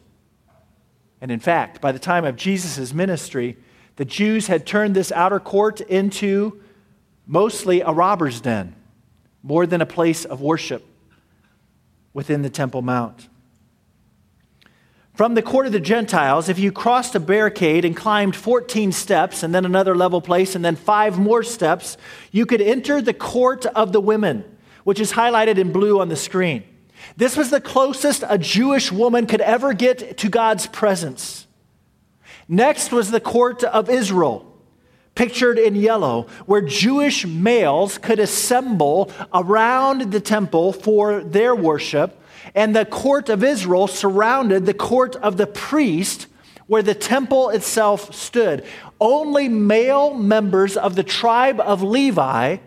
[1.20, 3.57] And in fact, by the time of Jesus' ministry,
[3.96, 6.62] the Jews had turned this outer court into
[7.26, 8.74] mostly a robber's den,
[9.42, 10.86] more than a place of worship
[12.14, 13.28] within the Temple Mount.
[15.20, 19.42] From the court of the Gentiles, if you crossed a barricade and climbed 14 steps
[19.42, 21.98] and then another level place and then five more steps,
[22.32, 24.46] you could enter the court of the women,
[24.84, 26.64] which is highlighted in blue on the screen.
[27.18, 31.46] This was the closest a Jewish woman could ever get to God's presence.
[32.48, 34.50] Next was the court of Israel,
[35.14, 42.16] pictured in yellow, where Jewish males could assemble around the temple for their worship.
[42.55, 46.26] And the court of Israel surrounded the court of the priest,
[46.66, 48.64] where the temple itself stood.
[49.01, 52.59] Only male members of the tribe of Levi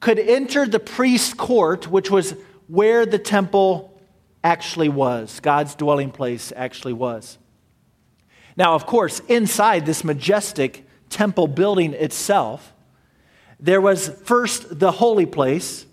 [0.00, 2.34] could enter the priest's court, which was
[2.68, 4.00] where the temple
[4.42, 7.38] actually was, God's dwelling place actually was.
[8.56, 12.72] Now, of course, inside this majestic temple building itself,
[13.58, 15.85] there was first the holy place,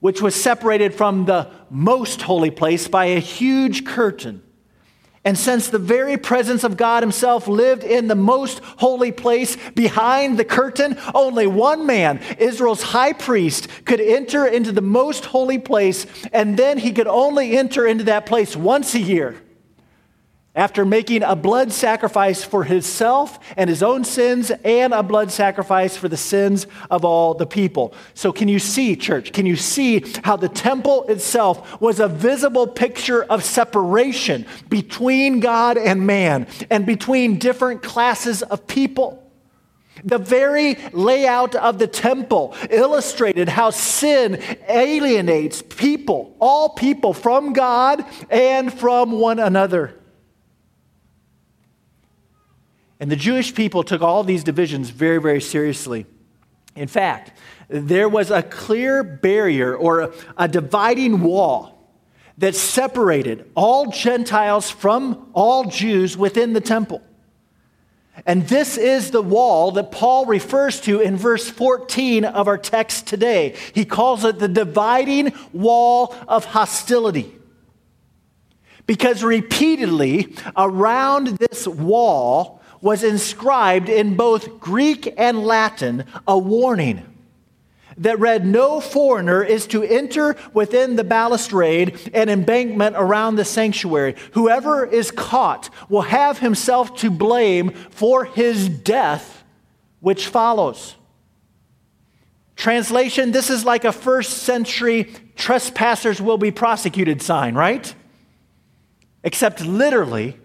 [0.00, 4.42] which was separated from the most holy place by a huge curtain.
[5.24, 10.38] And since the very presence of God Himself lived in the most holy place behind
[10.38, 16.06] the curtain, only one man, Israel's high priest, could enter into the most holy place,
[16.32, 19.34] and then he could only enter into that place once a year
[20.58, 25.96] after making a blood sacrifice for himself and his own sins and a blood sacrifice
[25.96, 27.94] for the sins of all the people.
[28.14, 29.32] So, can you see, church?
[29.32, 35.78] Can you see how the temple itself was a visible picture of separation between God
[35.78, 39.24] and man and between different classes of people?
[40.02, 48.04] The very layout of the temple illustrated how sin alienates people, all people, from God
[48.28, 49.97] and from one another.
[53.00, 56.06] And the Jewish people took all these divisions very, very seriously.
[56.74, 57.32] In fact,
[57.68, 61.90] there was a clear barrier or a, dividing wall
[62.38, 67.02] that separated all Gentiles from all Jews within the temple.
[68.26, 73.06] And this is the wall that Paul refers to in verse 14 of our text
[73.06, 73.56] today.
[73.74, 77.34] He calls it the dividing wall of hostility.
[78.86, 87.04] Because repeatedly around this wall, was inscribed in both Greek and Latin a warning
[87.98, 94.14] that read, No foreigner is to enter within the balustrade and embankment around the sanctuary.
[94.32, 99.44] Whoever is caught will have himself to blame for his death,
[100.00, 100.94] which follows.
[102.56, 107.94] Translation This is like a first century trespassers will be prosecuted sign, right?
[109.22, 110.36] Except literally,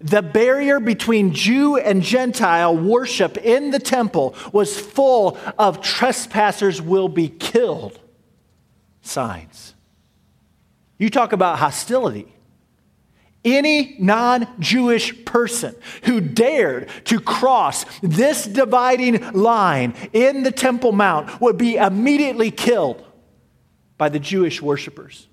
[0.00, 7.08] the barrier between Jew and Gentile worship in the temple was full of trespassers will
[7.08, 7.98] be killed
[9.00, 9.74] signs.
[10.98, 12.32] You talk about hostility.
[13.44, 15.74] Any non Jewish person
[16.04, 23.04] who dared to cross this dividing line in the Temple Mount would be immediately killed
[23.96, 25.27] by the Jewish worshipers.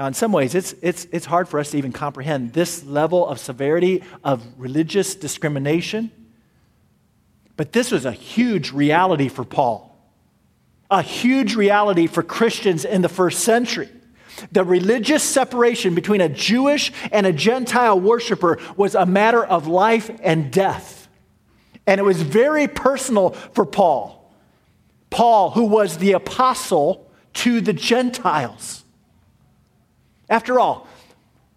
[0.00, 3.26] Now, in some ways, it's, it's, it's hard for us to even comprehend this level
[3.26, 6.10] of severity of religious discrimination.
[7.58, 9.94] But this was a huge reality for Paul,
[10.90, 13.90] a huge reality for Christians in the first century.
[14.52, 20.10] The religious separation between a Jewish and a Gentile worshiper was a matter of life
[20.22, 21.08] and death.
[21.86, 24.34] And it was very personal for Paul.
[25.10, 28.80] Paul, who was the apostle to the Gentiles.
[30.30, 30.86] After all,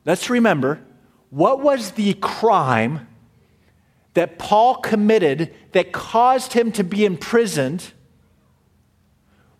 [0.03, 0.81] let's remember
[1.29, 3.07] what was the crime
[4.15, 7.93] that Paul committed that caused him to be imprisoned,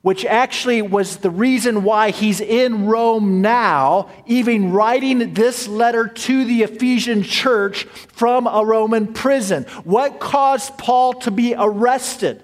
[0.01, 6.45] which actually was the reason why he's in Rome now, even writing this letter to
[6.45, 9.63] the Ephesian church from a Roman prison.
[9.83, 12.43] What caused Paul to be arrested?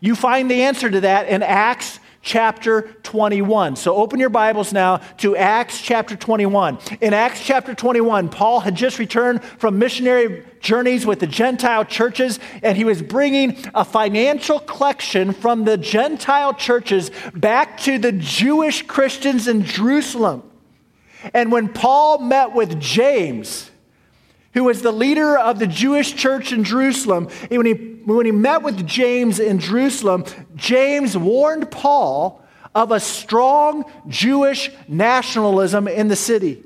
[0.00, 3.74] You find the answer to that in Acts chapter 21.
[3.76, 6.78] So open your Bibles now to Acts chapter 21.
[7.00, 12.38] In Acts chapter 21, Paul had just returned from missionary journeys with the Gentile churches,
[12.62, 18.82] and he was bringing a financial collection from the Gentile churches back to the Jewish
[18.82, 20.44] Christians in Jerusalem.
[21.34, 23.71] And when Paul met with James,
[24.54, 28.62] who was the leader of the Jewish church in Jerusalem, when he, when he met
[28.62, 30.24] with James in Jerusalem,
[30.54, 32.42] James warned Paul
[32.74, 36.62] of a strong Jewish nationalism in the city.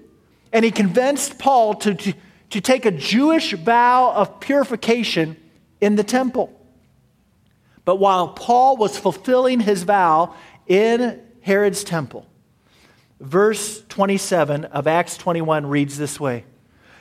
[0.52, 2.14] And he convinced Paul to, to,
[2.50, 5.36] to take a Jewish vow of purification
[5.80, 6.52] in the temple.
[7.84, 10.34] But while Paul was fulfilling his vow
[10.66, 12.26] in Herod's temple,
[13.20, 16.44] verse 27 of Acts 21 reads this way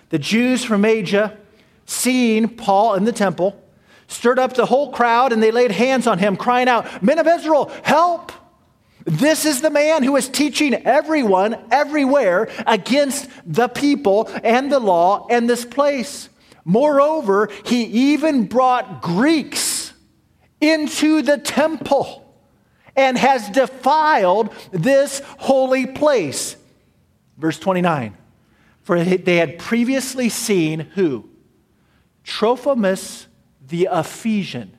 [0.10, 1.38] the Jews from Asia,
[1.86, 3.62] seeing Paul in the temple,
[4.08, 7.28] stirred up the whole crowd and they laid hands on him, crying out, Men of
[7.28, 8.32] Israel, help!
[9.06, 15.28] This is the man who is teaching everyone everywhere against the people and the law
[15.30, 16.28] and this place.
[16.64, 19.94] Moreover, he even brought Greeks
[20.60, 22.24] into the temple
[22.96, 26.56] and has defiled this holy place.
[27.38, 28.18] Verse 29
[28.86, 31.28] for they had previously seen who?
[32.24, 33.26] Trophimus
[33.68, 34.78] the Ephesian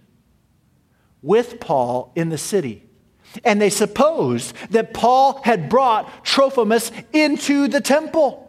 [1.23, 2.85] with Paul in the city.
[3.45, 8.49] And they supposed that Paul had brought Trophimus into the temple.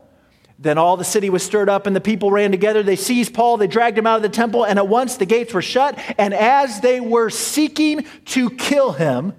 [0.59, 2.83] Then all the city was stirred up, and the people ran together.
[2.83, 5.55] They seized Paul, they dragged him out of the temple, and at once the gates
[5.55, 5.97] were shut.
[6.19, 9.33] And as they were seeking to kill him,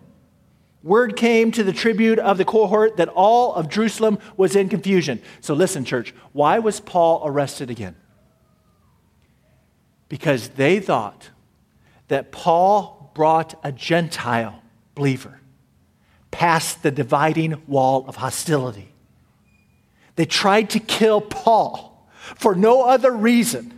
[0.83, 5.21] Word came to the tribune of the cohort that all of Jerusalem was in confusion.
[5.41, 7.97] So, listen, church, why was Paul arrested again?
[10.09, 11.31] Because they thought
[12.07, 14.63] that Paul brought a Gentile
[14.95, 15.41] believer
[16.31, 18.93] past the dividing wall of hostility.
[20.15, 23.78] They tried to kill Paul for no other reason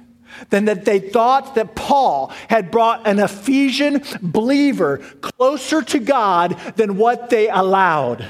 [0.50, 6.96] than that they thought that Paul had brought an Ephesian believer closer to God than
[6.96, 8.26] what they allowed.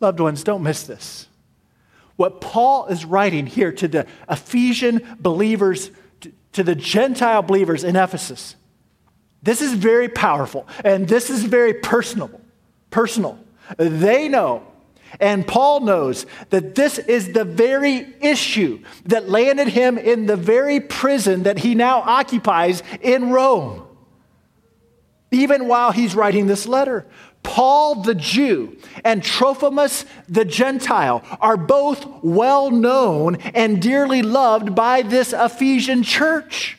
[0.00, 1.28] Loved ones, don't miss this.
[2.16, 5.90] What Paul is writing here to the Ephesian believers,
[6.52, 8.56] to the Gentile believers in Ephesus,
[9.42, 12.30] this is very powerful and this is very personal.
[12.90, 13.38] Personal.
[13.76, 14.69] They know
[15.18, 20.80] and Paul knows that this is the very issue that landed him in the very
[20.80, 23.86] prison that he now occupies in Rome.
[25.32, 27.06] Even while he's writing this letter,
[27.42, 35.02] Paul the Jew and Trophimus the Gentile are both well known and dearly loved by
[35.02, 36.76] this Ephesian church.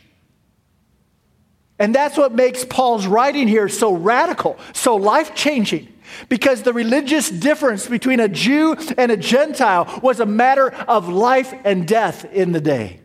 [1.80, 5.88] And that's what makes Paul's writing here so radical, so life changing.
[6.30, 11.54] Because the religious difference between a Jew and a Gentile was a matter of life
[11.64, 13.02] and death in the day.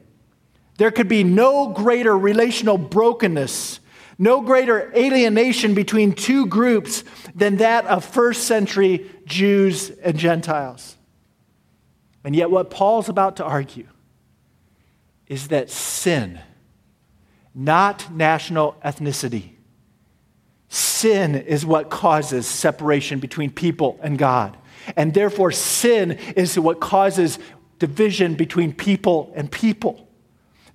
[0.79, 3.81] There could be no greater relational brokenness,
[4.19, 7.05] no greater alienation between two groups
[7.35, 10.97] than that of first century Jews and Gentiles.
[12.25, 13.87] And yet, what Paul's about to argue
[15.27, 16.41] is that sin,
[17.55, 19.56] not national ethnicity,
[20.69, 24.57] Sin is what causes separation between people and God.
[24.97, 27.39] And therefore, sin is what causes
[27.79, 30.07] division between people and people.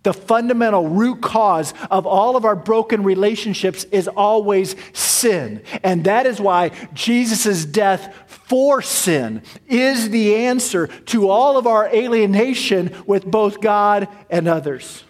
[0.04, 5.62] The fundamental root cause of all of our broken relationships is always sin.
[5.84, 11.88] And that is why Jesus' death for sin is the answer to all of our
[11.88, 15.04] alienation with both God and others.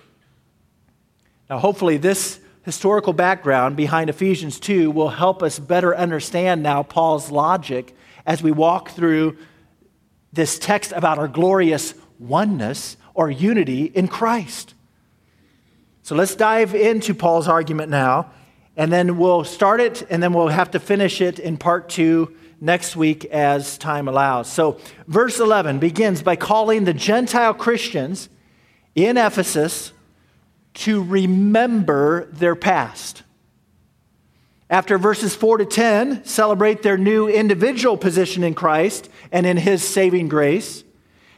[1.49, 7.31] Now, hopefully, this historical background behind Ephesians 2 will help us better understand now Paul's
[7.31, 7.95] logic
[8.25, 9.37] as we walk through
[10.31, 14.73] this text about our glorious oneness or unity in Christ.
[16.03, 18.31] So let's dive into Paul's argument now,
[18.77, 22.35] and then we'll start it, and then we'll have to finish it in part two
[22.59, 24.51] next week as time allows.
[24.51, 28.29] So, verse 11 begins by calling the Gentile Christians
[28.95, 29.93] in Ephesus
[30.73, 33.23] to remember their past.
[34.69, 39.83] After verses 4 to 10 celebrate their new individual position in Christ and in his
[39.83, 40.83] saving grace.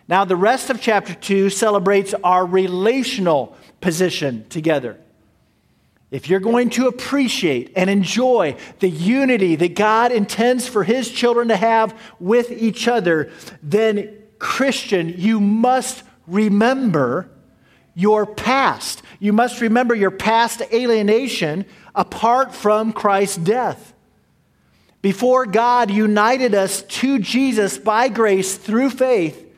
[0.08, 5.00] Now, the rest of chapter 2 celebrates our relational position together.
[6.12, 11.48] If you're going to appreciate and enjoy the unity that God intends for his children
[11.48, 13.32] to have with each other,
[13.64, 17.32] then, Christian, you must remember
[17.96, 19.02] your past.
[19.24, 21.63] You must remember your past alienation
[21.95, 23.93] apart from Christ's death.
[25.01, 29.49] Before God united us to Jesus by grace through faith,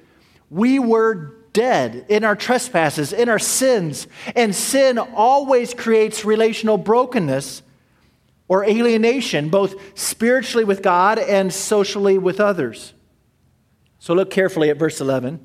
[0.51, 4.05] we were dead in our trespasses, in our sins.
[4.35, 7.63] And sin always creates relational brokenness
[8.47, 12.93] or alienation, both spiritually with God and socially with others.
[13.97, 15.43] So look carefully at verse 11,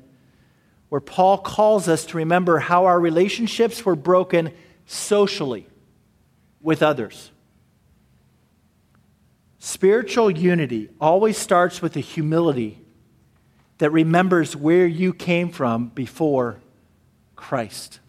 [0.91, 4.51] where Paul calls us to remember how our relationships were broken
[4.85, 5.65] socially
[6.61, 7.31] with others.
[9.57, 12.77] Spiritual unity always starts with the humility
[13.77, 16.59] that remembers where you came from before
[17.37, 18.01] Christ.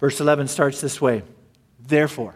[0.00, 1.22] Verse 11 starts this way
[1.78, 2.34] Therefore,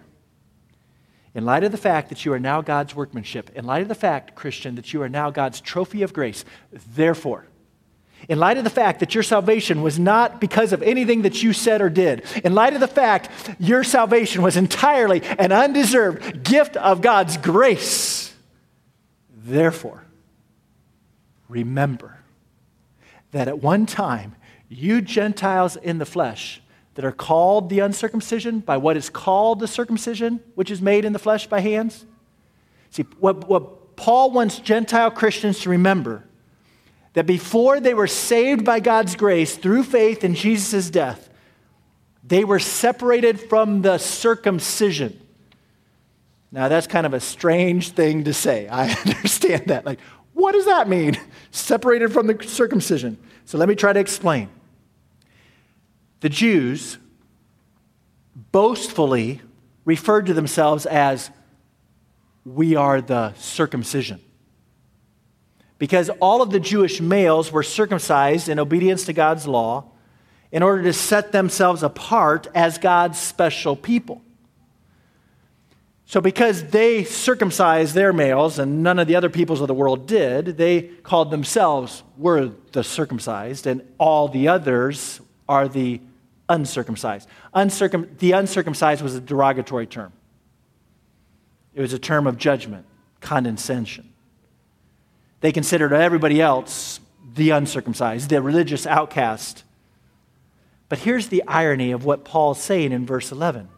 [1.34, 3.96] in light of the fact that you are now God's workmanship, in light of the
[3.96, 7.48] fact, Christian, that you are now God's trophy of grace, therefore,
[8.28, 11.52] in light of the fact that your salvation was not because of anything that you
[11.52, 16.76] said or did, in light of the fact your salvation was entirely an undeserved gift
[16.76, 18.34] of God's grace,
[19.30, 20.04] therefore,
[21.48, 22.18] remember
[23.30, 24.34] that at one time,
[24.68, 26.60] you Gentiles in the flesh
[26.94, 31.12] that are called the uncircumcision by what is called the circumcision, which is made in
[31.12, 32.04] the flesh by hands.
[32.90, 36.24] See, what, what Paul wants Gentile Christians to remember
[37.18, 41.28] that before they were saved by God's grace through faith in Jesus' death,
[42.22, 45.20] they were separated from the circumcision.
[46.52, 48.68] Now, that's kind of a strange thing to say.
[48.68, 49.84] I understand that.
[49.84, 49.98] Like,
[50.32, 51.18] what does that mean?
[51.50, 53.18] Separated from the circumcision.
[53.46, 54.48] So let me try to explain.
[56.20, 56.98] The Jews
[58.52, 59.40] boastfully
[59.84, 61.32] referred to themselves as,
[62.44, 64.20] We are the circumcision.
[65.78, 69.84] Because all of the Jewish males were circumcised in obedience to God's law
[70.50, 74.22] in order to set themselves apart as God's special people.
[76.06, 80.06] So, because they circumcised their males and none of the other peoples of the world
[80.06, 86.00] did, they called themselves were the circumcised, and all the others are the
[86.48, 87.28] uncircumcised.
[87.54, 90.12] Uncircum- the uncircumcised was a derogatory term,
[91.74, 92.86] it was a term of judgment,
[93.20, 94.08] condescension.
[95.40, 97.00] They considered everybody else
[97.34, 99.64] the uncircumcised, the religious outcast.
[100.88, 103.68] But here's the irony of what Paul's saying in verse 11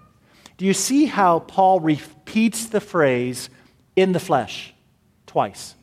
[0.57, 3.49] do you see how Paul repeats the phrase
[3.97, 4.75] in the flesh
[5.27, 5.75] twice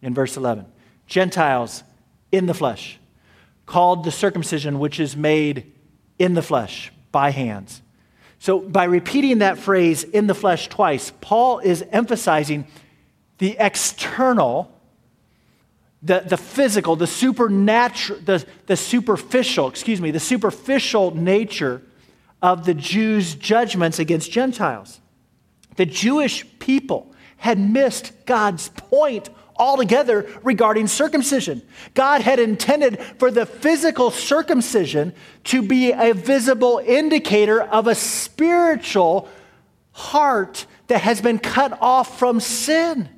[0.00, 0.64] in verse 11?
[1.06, 1.84] Gentiles
[2.32, 2.98] in the flesh,
[3.66, 5.70] called the circumcision which is made
[6.18, 7.82] in the flesh by hands.
[8.38, 12.66] So, by repeating that phrase in the flesh twice, Paul is emphasizing
[13.38, 14.73] the external,
[16.04, 21.82] the, the physical, the supernatural, the, the superficial, excuse me, the superficial nature
[22.42, 25.00] of the Jews' judgments against Gentiles.
[25.76, 31.62] The Jewish people had missed God's point altogether regarding circumcision.
[31.94, 39.28] God had intended for the physical circumcision to be a visible indicator of a spiritual
[39.92, 43.08] heart that has been cut off from sin.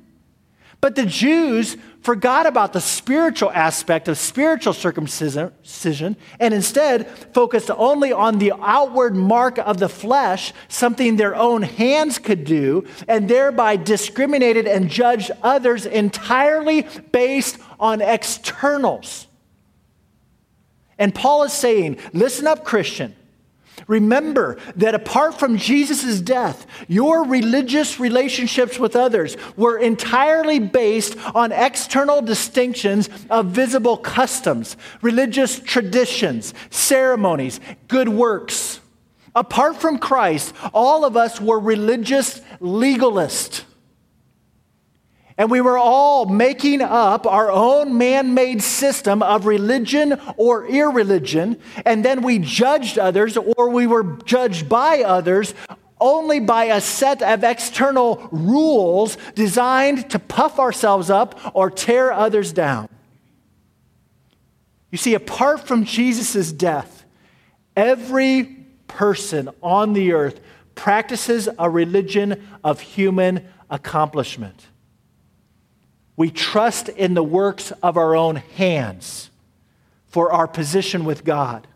[0.79, 1.75] But the Jews
[2.07, 9.13] forgot about the spiritual aspect of spiritual circumcision and instead focused only on the outward
[9.13, 15.31] mark of the flesh, something their own hands could do, and thereby discriminated and judged
[15.43, 19.27] others entirely based on externals.
[20.97, 23.17] And Paul is saying, listen up, Christian.
[23.87, 31.53] Remember that apart from Jesus' death, your religious relationships with others were entirely based on
[31.53, 38.81] external distinctions of visible customs, religious traditions, ceremonies, good works.
[39.33, 43.63] Apart from Christ, all of us were religious legalists.
[45.37, 51.59] And we were all making up our own man made system of religion or irreligion.
[51.85, 55.53] And then we judged others or we were judged by others
[55.99, 62.51] only by a set of external rules designed to puff ourselves up or tear others
[62.51, 62.89] down.
[64.91, 66.97] You see, apart from Jesus' death,
[67.77, 68.43] Every
[68.87, 70.41] person on the earth
[70.73, 74.65] practices a religion of human accomplishment.
[76.17, 79.29] We trust in the works of our own hands
[80.07, 81.67] for our position with God.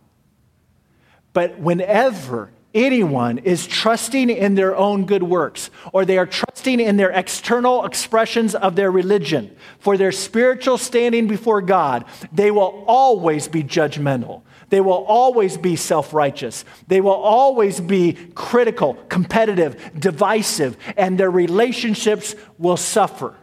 [1.32, 6.98] But whenever anyone is trusting in their own good works, or they are trusting in
[6.98, 13.48] their external expressions of their religion for their spiritual standing before God, they will always
[13.48, 14.42] be judgmental.
[14.70, 16.64] They will always be self righteous.
[16.88, 23.36] They will always be critical, competitive, divisive, and their relationships will suffer.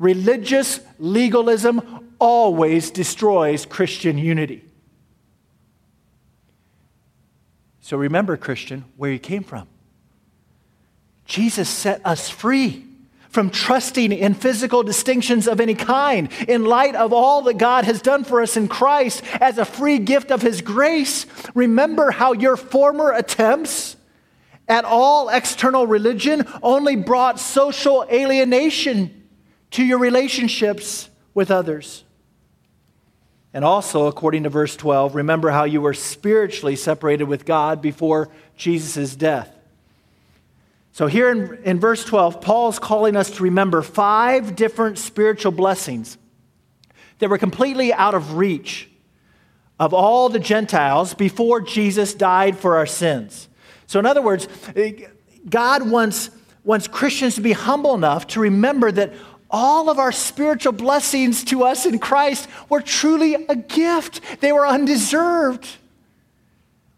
[0.00, 4.64] Religious legalism always destroys Christian unity.
[7.82, 9.68] So remember, Christian, where you came from.
[11.26, 12.86] Jesus set us free
[13.28, 18.00] from trusting in physical distinctions of any kind in light of all that God has
[18.00, 21.26] done for us in Christ as a free gift of His grace.
[21.54, 23.96] Remember how your former attempts
[24.66, 29.19] at all external religion only brought social alienation
[29.72, 32.04] to your relationships with others.
[33.52, 38.28] And also, according to verse 12, remember how you were spiritually separated with God before
[38.56, 39.56] Jesus' death.
[40.92, 46.18] So, here in, in verse 12, Paul's calling us to remember five different spiritual blessings
[47.18, 48.88] that were completely out of reach
[49.78, 53.48] of all the Gentiles before Jesus died for our sins.
[53.86, 54.46] So, in other words,
[54.76, 55.06] eh,
[55.48, 56.30] God wants,
[56.64, 59.12] wants Christians to be humble enough to remember that
[59.50, 64.20] all of our spiritual blessings to us in Christ were truly a gift.
[64.40, 65.66] They were undeserved.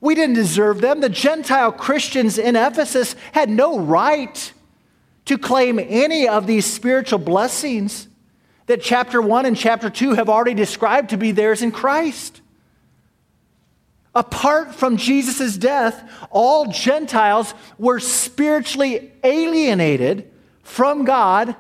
[0.00, 1.00] We didn't deserve them.
[1.00, 4.53] The Gentile Christians in Ephesus had no right
[5.24, 8.09] to claim any of these spiritual blessings
[8.66, 12.40] that chapter 1 and chapter 2 have already described to be theirs in Christ.
[14.14, 20.30] Apart from Jesus' death, all Gentiles were spiritually alienated
[20.62, 21.57] from God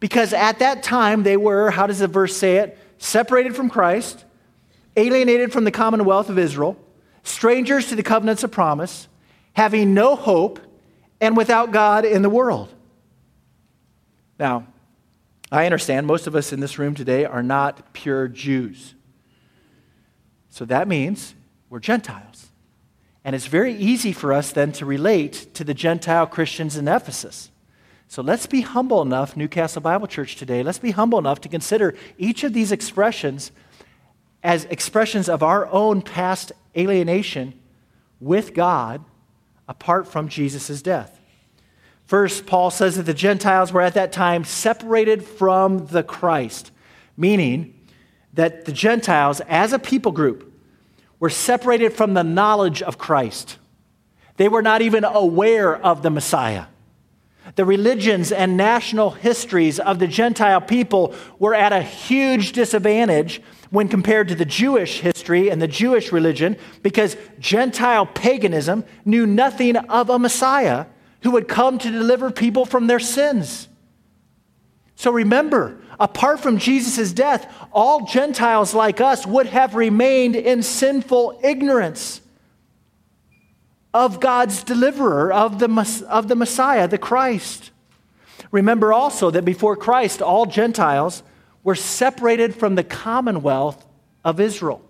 [0.00, 2.78] because at that time they were, how does the verse say it?
[2.98, 4.24] Separated from Christ,
[4.96, 6.76] alienated from the commonwealth of Israel,
[7.22, 9.08] strangers to the covenants of promise,
[9.54, 10.60] having no hope,
[11.20, 12.72] and without God in the world.
[14.38, 14.66] Now,
[15.50, 18.94] I understand most of us in this room today are not pure Jews.
[20.50, 21.34] So that means
[21.70, 22.50] we're Gentiles.
[23.24, 27.50] And it's very easy for us then to relate to the Gentile Christians in Ephesus.
[28.08, 31.94] So let's be humble enough, Newcastle Bible Church today, let's be humble enough to consider
[32.18, 33.50] each of these expressions
[34.42, 37.58] as expressions of our own past alienation
[38.20, 39.04] with God
[39.66, 41.18] apart from Jesus' death.
[42.04, 46.70] First, Paul says that the Gentiles were at that time separated from the Christ,
[47.16, 47.74] meaning
[48.34, 50.52] that the Gentiles, as a people group,
[51.18, 53.56] were separated from the knowledge of Christ.
[54.36, 56.66] They were not even aware of the Messiah.
[57.56, 63.88] The religions and national histories of the Gentile people were at a huge disadvantage when
[63.88, 70.08] compared to the Jewish history and the Jewish religion because Gentile paganism knew nothing of
[70.08, 70.86] a Messiah
[71.22, 73.68] who would come to deliver people from their sins.
[74.96, 81.40] So remember, apart from Jesus' death, all Gentiles like us would have remained in sinful
[81.42, 82.20] ignorance
[83.94, 87.70] of God's deliverer, of the, of the Messiah, the Christ.
[88.50, 91.22] Remember also that before Christ, all Gentiles
[91.62, 93.86] were separated from the commonwealth
[94.24, 94.82] of Israel.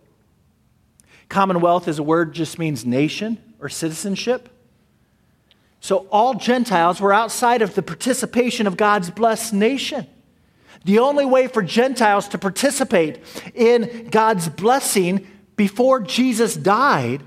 [1.28, 4.48] Commonwealth is a word just means nation or citizenship.
[5.80, 10.06] So all Gentiles were outside of the participation of God's blessed nation.
[10.84, 13.20] The only way for Gentiles to participate
[13.54, 15.26] in God's blessing
[15.56, 17.22] before Jesus died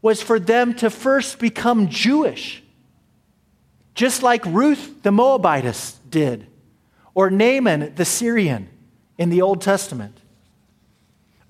[0.00, 2.62] was for them to first become Jewish,
[3.94, 6.46] just like Ruth the Moabitess did,
[7.14, 8.68] or Naaman the Syrian
[9.16, 10.20] in the Old Testament.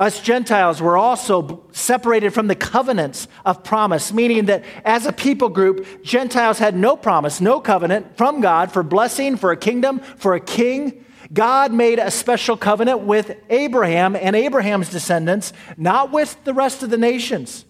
[0.00, 5.48] Us Gentiles were also separated from the covenants of promise, meaning that as a people
[5.48, 10.34] group, Gentiles had no promise, no covenant from God for blessing, for a kingdom, for
[10.34, 11.04] a king.
[11.32, 16.90] God made a special covenant with Abraham and Abraham's descendants, not with the rest of
[16.90, 17.64] the nations.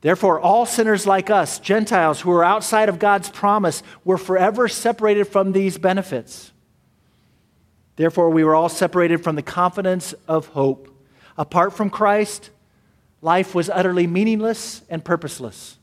[0.00, 5.24] Therefore, all sinners like us, Gentiles who are outside of God's promise, were forever separated
[5.24, 6.52] from these benefits.
[7.96, 10.88] Therefore, we were all separated from the confidence of hope.
[11.36, 12.50] Apart from Christ,
[13.22, 15.78] life was utterly meaningless and purposeless,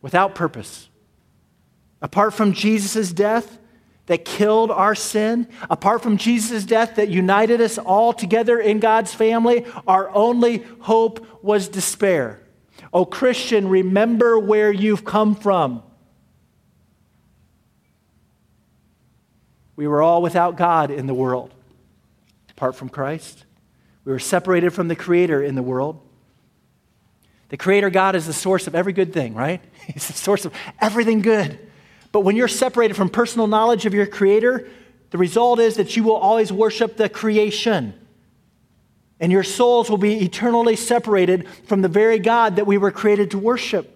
[0.00, 0.88] without purpose.
[2.00, 3.58] Apart from Jesus' death,
[4.06, 9.12] that killed our sin, apart from Jesus' death that united us all together in God's
[9.12, 12.40] family, our only hope was despair.
[12.92, 15.82] Oh, Christian, remember where you've come from.
[19.76, 21.54] We were all without God in the world,
[22.50, 23.44] apart from Christ.
[24.04, 26.00] We were separated from the Creator in the world.
[27.50, 29.60] The Creator God is the source of every good thing, right?
[29.86, 31.58] He's the source of everything good.
[32.10, 34.68] But when you're separated from personal knowledge of your Creator,
[35.10, 37.94] the result is that you will always worship the creation.
[39.20, 43.32] And your souls will be eternally separated from the very God that we were created
[43.32, 43.94] to worship.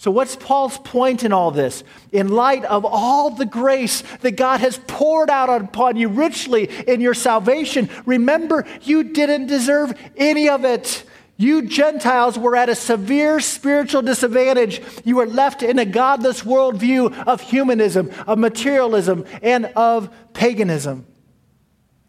[0.00, 1.82] So, what's Paul's point in all this?
[2.12, 7.00] In light of all the grace that God has poured out upon you richly in
[7.00, 11.02] your salvation, remember you didn't deserve any of it.
[11.36, 14.80] You Gentiles were at a severe spiritual disadvantage.
[15.04, 21.06] You were left in a godless worldview of humanism, of materialism, and of paganism.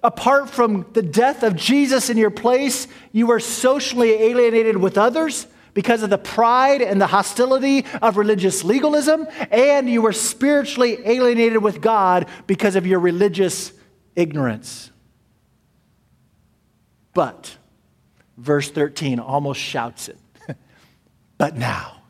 [0.02, 5.46] Apart from the death of Jesus in your place, you were socially alienated with others
[5.74, 11.62] because of the pride and the hostility of religious legalism, and you were spiritually alienated
[11.62, 13.74] with God because of your religious
[14.16, 14.90] ignorance.
[17.14, 17.58] But,
[18.38, 20.18] verse 13 almost shouts it.
[21.38, 22.04] but now,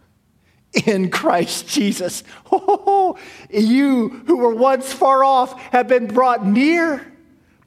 [0.86, 3.18] in Christ Jesus, oh,
[3.50, 7.06] you who were once far off have been brought near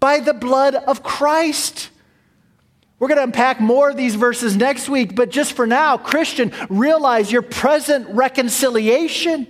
[0.03, 1.89] by the blood of Christ.
[2.99, 6.53] We're going to unpack more of these verses next week, but just for now, Christian,
[6.69, 9.47] realize your present reconciliation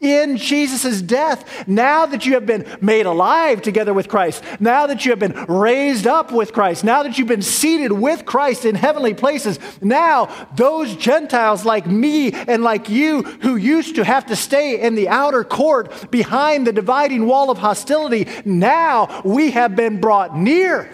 [0.00, 1.66] in Jesus' death.
[1.66, 5.44] Now that you have been made alive together with Christ, now that you have been
[5.48, 10.26] raised up with Christ, now that you've been seated with Christ in heavenly places, now
[10.54, 15.08] those Gentiles like me and like you who used to have to stay in the
[15.08, 20.88] outer court behind the dividing wall of hostility, now we have been brought near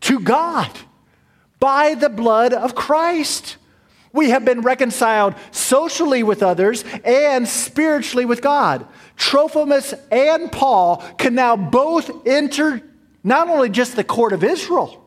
[0.00, 0.70] to God
[1.60, 3.57] by the blood of Christ.
[4.18, 8.84] We have been reconciled socially with others and spiritually with God.
[9.16, 12.82] Trophimus and Paul can now both enter
[13.22, 15.04] not only just the court of Israel,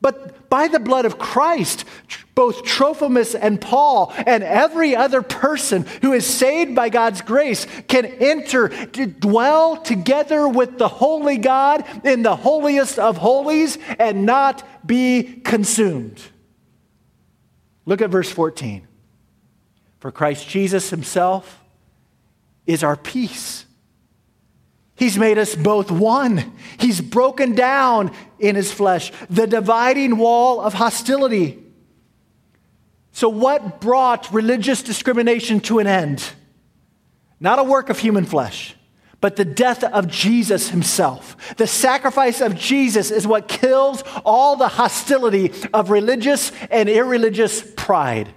[0.00, 1.84] but by the blood of Christ,
[2.34, 8.06] both Trophimus and Paul and every other person who is saved by God's grace can
[8.06, 14.66] enter to dwell together with the holy God in the holiest of holies and not
[14.86, 16.31] be consumed.
[17.84, 18.86] Look at verse 14.
[19.98, 21.60] For Christ Jesus himself
[22.66, 23.66] is our peace.
[24.94, 26.52] He's made us both one.
[26.78, 31.58] He's broken down in his flesh the dividing wall of hostility.
[33.12, 36.24] So, what brought religious discrimination to an end?
[37.40, 38.74] Not a work of human flesh,
[39.22, 41.54] but the death of Jesus himself.
[41.56, 48.28] The sacrifice of Jesus is what kills all the hostility of religious and irreligious pride.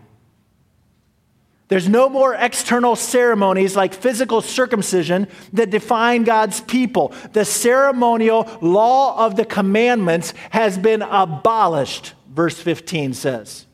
[1.69, 7.11] There's no more external ceremonies like physical circumcision that define God's people.
[7.33, 13.65] The ceremonial law of the commandments has been abolished, verse 15 says.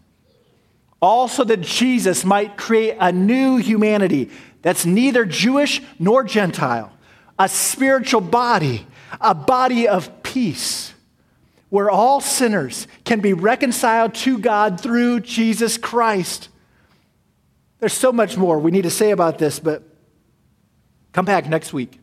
[1.02, 4.30] Also, that Jesus might create a new humanity
[4.62, 6.94] that's neither Jewish nor Gentile,
[7.42, 8.86] a spiritual body,
[9.20, 10.94] a body of peace,
[11.70, 16.50] where all sinners can be reconciled to God through Jesus Christ.
[17.80, 19.82] There's so much more we need to say about this, but
[21.14, 22.00] come back next week.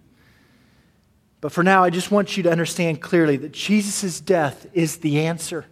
[1.41, 5.21] But for now, I just want you to understand clearly that Jesus' death is the
[5.21, 5.67] answer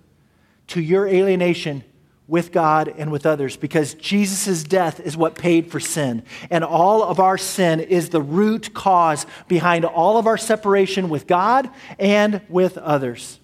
[0.69, 1.83] to your alienation
[2.29, 6.25] with God and with others because Jesus' death is what paid for sin.
[6.51, 11.27] And all of our sin is the root cause behind all of our separation with
[11.27, 13.39] God and with others.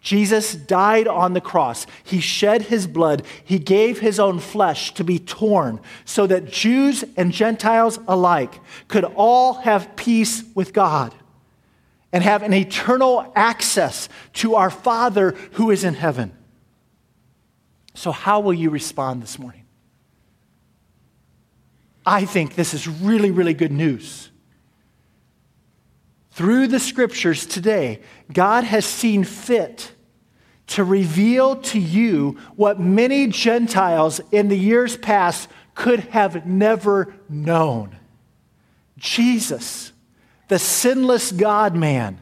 [0.00, 1.86] Jesus died on the cross.
[2.04, 3.24] He shed his blood.
[3.42, 9.04] He gave his own flesh to be torn so that Jews and Gentiles alike could
[9.04, 11.14] all have peace with God
[12.12, 16.32] and have an eternal access to our Father who is in heaven.
[17.94, 19.64] So, how will you respond this morning?
[22.04, 24.30] I think this is really, really good news.
[26.32, 28.00] Through the scriptures today,
[28.32, 29.92] God has seen fit
[30.66, 37.96] to reveal to you what many Gentiles in the years past could have never known.
[38.98, 39.92] Jesus,
[40.48, 42.18] the sinless God man,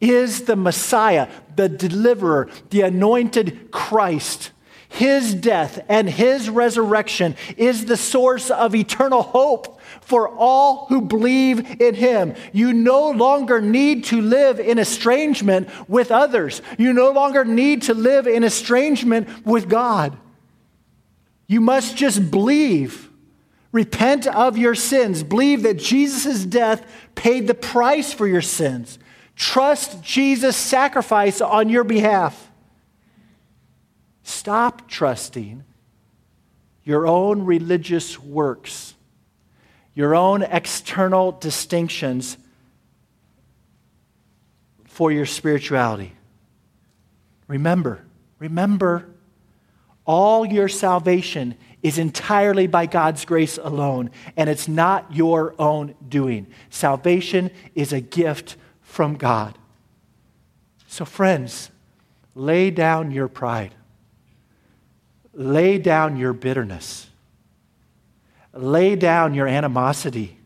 [0.00, 4.50] is the Messiah, the deliverer, the anointed Christ
[4.88, 11.80] His death and his resurrection is the source of eternal hope for all who believe
[11.80, 12.34] in him.
[12.52, 16.62] You no longer need to live in estrangement with others.
[16.78, 20.16] You no longer need to live in estrangement with God.
[21.48, 23.10] You must just believe.
[23.72, 25.22] Repent of your sins.
[25.22, 28.98] Believe that Jesus' death paid the price for your sins.
[29.34, 32.50] Trust Jesus' sacrifice on your behalf.
[34.28, 35.62] Stop trusting
[36.82, 38.96] your own religious works,
[39.94, 42.36] your own external distinctions
[44.84, 46.12] for your spirituality.
[47.46, 48.04] Remember,
[48.40, 49.06] remember
[50.04, 51.54] all your salvation
[51.84, 56.48] is entirely by God's grace alone, and it's not your own doing.
[56.68, 59.56] Salvation is a gift from God.
[60.88, 61.70] So, friends,
[62.34, 63.72] lay down your pride,
[65.36, 67.08] lay down your bitterness,
[68.52, 70.38] lay down your animosity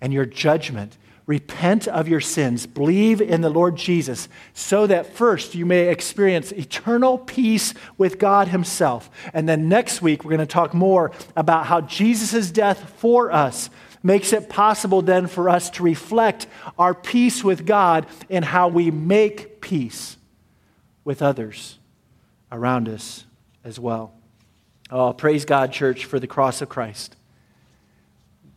[0.00, 0.96] and your judgment
[1.28, 6.52] Repent of your sins, believe in the Lord Jesus, so that first you may experience
[6.52, 9.10] eternal peace with God Himself.
[9.34, 13.68] And then next week, we're going to talk more about how Jesus' death for us
[14.02, 16.46] makes it possible then for us to reflect
[16.78, 20.16] our peace with God in how we make peace
[21.04, 21.78] with others
[22.50, 23.26] around us
[23.64, 24.17] as well.
[24.90, 27.14] Oh, praise God, church, for the cross of Christ,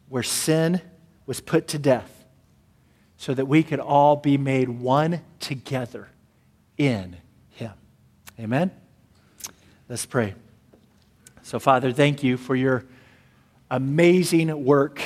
[0.08, 0.82] where sin
[1.26, 2.26] was put to death
[3.18, 6.08] so that we could all be made one together
[6.78, 7.18] in
[7.50, 7.74] Him.
[8.40, 8.72] Amen?
[9.90, 10.36] Let's pray.
[11.44, 12.86] So, Father, thank you for your
[13.70, 15.02] amazing work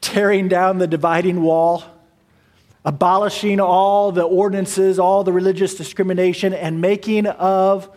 [0.00, 1.82] tearing down the dividing wall,
[2.84, 7.88] abolishing all the ordinances, all the religious discrimination, and making of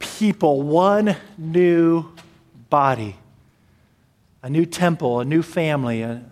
[0.00, 2.06] people one new
[2.68, 3.16] body,
[4.42, 6.24] a new temple, a new family, a,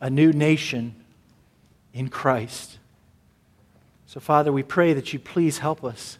[0.00, 0.94] a new nation
[1.94, 2.78] in Christ.
[4.06, 6.18] So, Father, we pray that you please help us.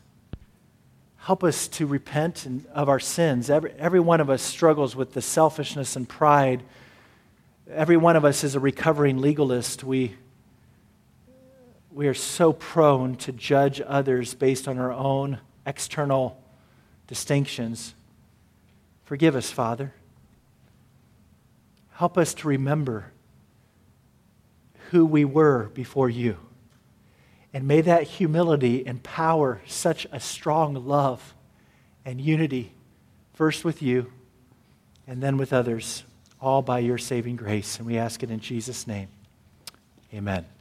[1.17, 3.51] Help us to repent of our sins.
[3.51, 6.62] Every, every one of us struggles with the selfishness and pride.
[7.71, 9.85] Every one of us is a recovering legalist.
[9.85, 10.15] We,
[11.93, 16.43] we are so prone to judge others based on our own external
[17.07, 17.95] distinctions.
[19.05, 19.93] Forgive us, Father.
[21.93, 23.12] Help us to remember
[24.91, 26.37] who we were before you.
[27.53, 31.35] And may that humility empower such a strong love
[32.05, 32.73] and unity,
[33.35, 34.12] first with you
[35.07, 36.05] and then with others,
[36.41, 37.78] all by your saving grace.
[37.78, 39.09] And we ask it in Jesus' name.
[40.15, 40.60] Amen.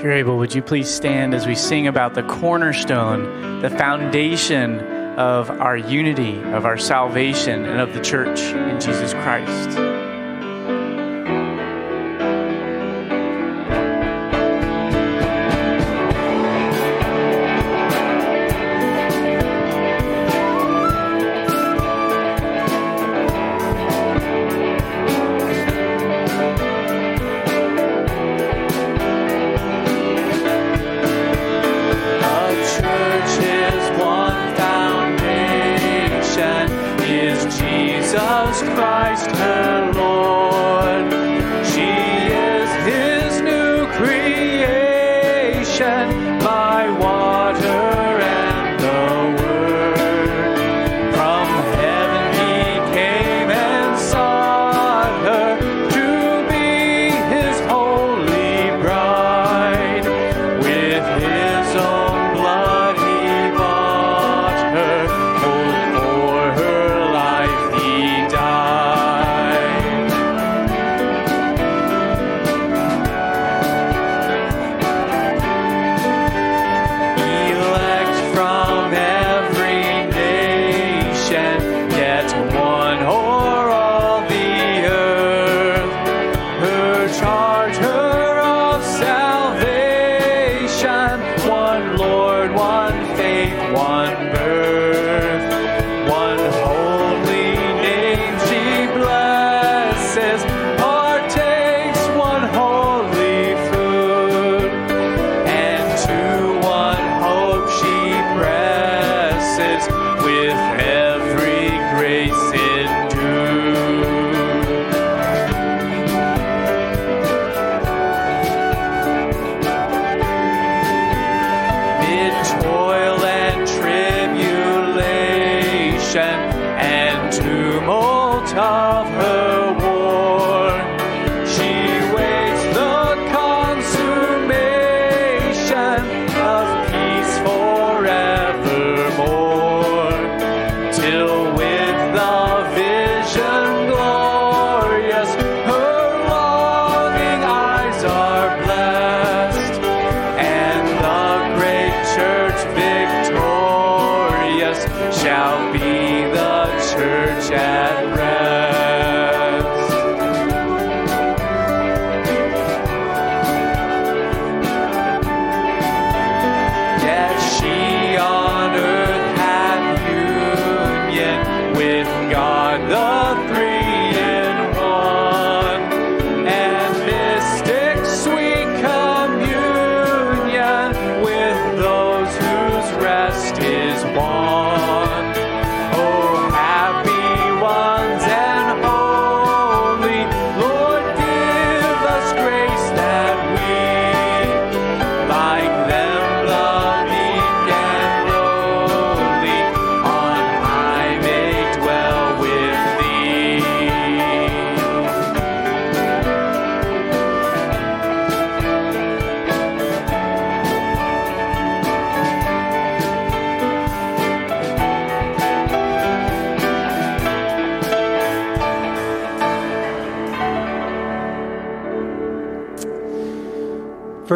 [0.00, 4.80] If you're able, would you please stand as we sing about the cornerstone, the foundation
[5.18, 9.99] of our unity, of our salvation, and of the church in Jesus Christ?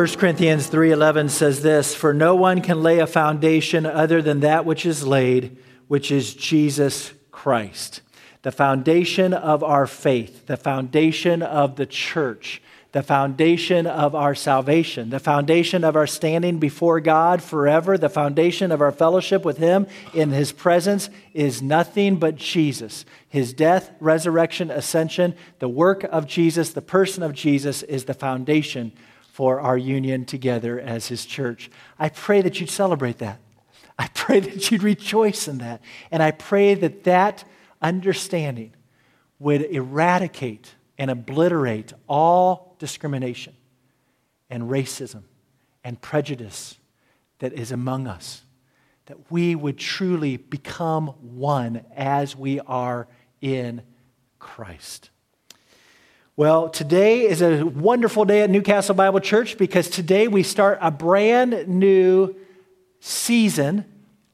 [0.04, 4.66] 1 Corinthians 3:11 says this, "For no one can lay a foundation other than that
[4.66, 5.56] which is laid,
[5.88, 8.02] which is Jesus Christ."
[8.42, 12.60] The foundation of our faith, the foundation of the church,
[12.92, 18.70] the foundation of our salvation, the foundation of our standing before God forever, the foundation
[18.70, 23.06] of our fellowship with Him in His presence is nothing but Jesus.
[23.26, 28.92] His death, resurrection, ascension, the work of Jesus, the person of Jesus is the foundation
[29.34, 31.68] for our union together as His church.
[31.98, 33.40] I pray that you'd celebrate that.
[33.98, 35.82] I pray that you'd rejoice in that.
[36.12, 37.42] And I pray that that
[37.82, 38.74] understanding
[39.40, 43.56] would eradicate and obliterate all discrimination
[44.50, 45.24] and racism
[45.82, 46.78] and prejudice
[47.40, 48.44] that is among us.
[49.06, 53.08] That we would truly become one as we are
[53.40, 53.82] in
[54.38, 55.10] Christ.
[56.36, 60.90] Well, today is a wonderful day at Newcastle Bible Church because today we start a
[60.90, 62.34] brand new
[62.98, 63.84] season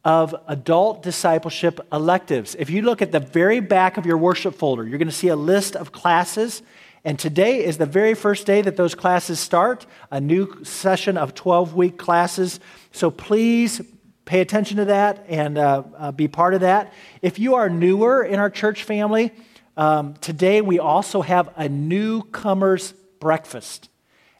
[0.02, 2.56] of adult discipleship electives.
[2.58, 5.28] If you look at the very back of your worship folder, you're going to see
[5.28, 6.62] a list of classes.
[7.04, 11.34] And today is the very first day that those classes start, a new session of
[11.34, 12.60] 12 week classes.
[12.92, 13.82] So please
[14.24, 16.94] pay attention to that and uh, uh, be part of that.
[17.20, 19.34] If you are newer in our church family,
[19.80, 23.88] um, today we also have a newcomers breakfast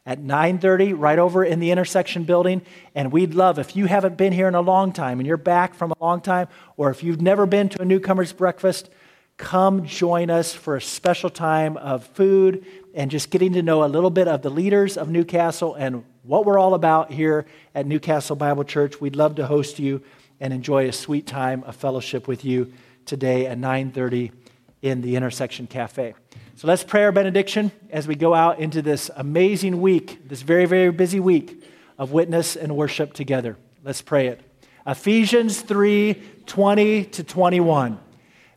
[0.05, 2.61] at 9.30 right over in the intersection building.
[2.93, 5.73] And we'd love if you haven't been here in a long time and you're back
[5.73, 6.47] from a long time
[6.77, 8.91] or if you've never been to a newcomers breakfast
[9.37, 12.63] come join us for a special time of food
[12.93, 16.45] and just getting to know a little bit of the leaders of newcastle and what
[16.45, 19.01] we're all about here at newcastle bible church.
[19.01, 20.03] We'd love to host you
[20.39, 22.71] and enjoy a sweet time of fellowship with you
[23.07, 24.40] today at 9.30
[24.81, 26.13] in the intersection cafe
[26.61, 30.67] so let's pray our benediction as we go out into this amazing week, this very,
[30.67, 31.63] very busy week
[31.97, 33.57] of witness and worship together.
[33.83, 34.41] Let's pray it.
[34.85, 37.99] Ephesians 3 20 to 21.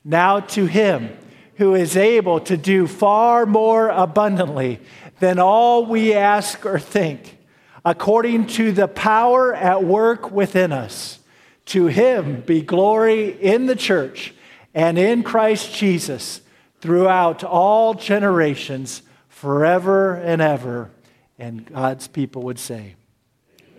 [0.04, 1.16] Now to him
[1.54, 4.80] who is able to do far more abundantly
[5.18, 7.38] than all we ask or think,
[7.86, 11.20] according to the power at work within us.
[11.66, 14.33] To him be glory in the church
[14.74, 16.40] and in Christ Jesus
[16.80, 20.90] throughout all generations, forever and ever.
[21.38, 22.96] And God's people would say,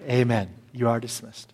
[0.10, 0.50] Amen.
[0.72, 1.54] You are dismissed.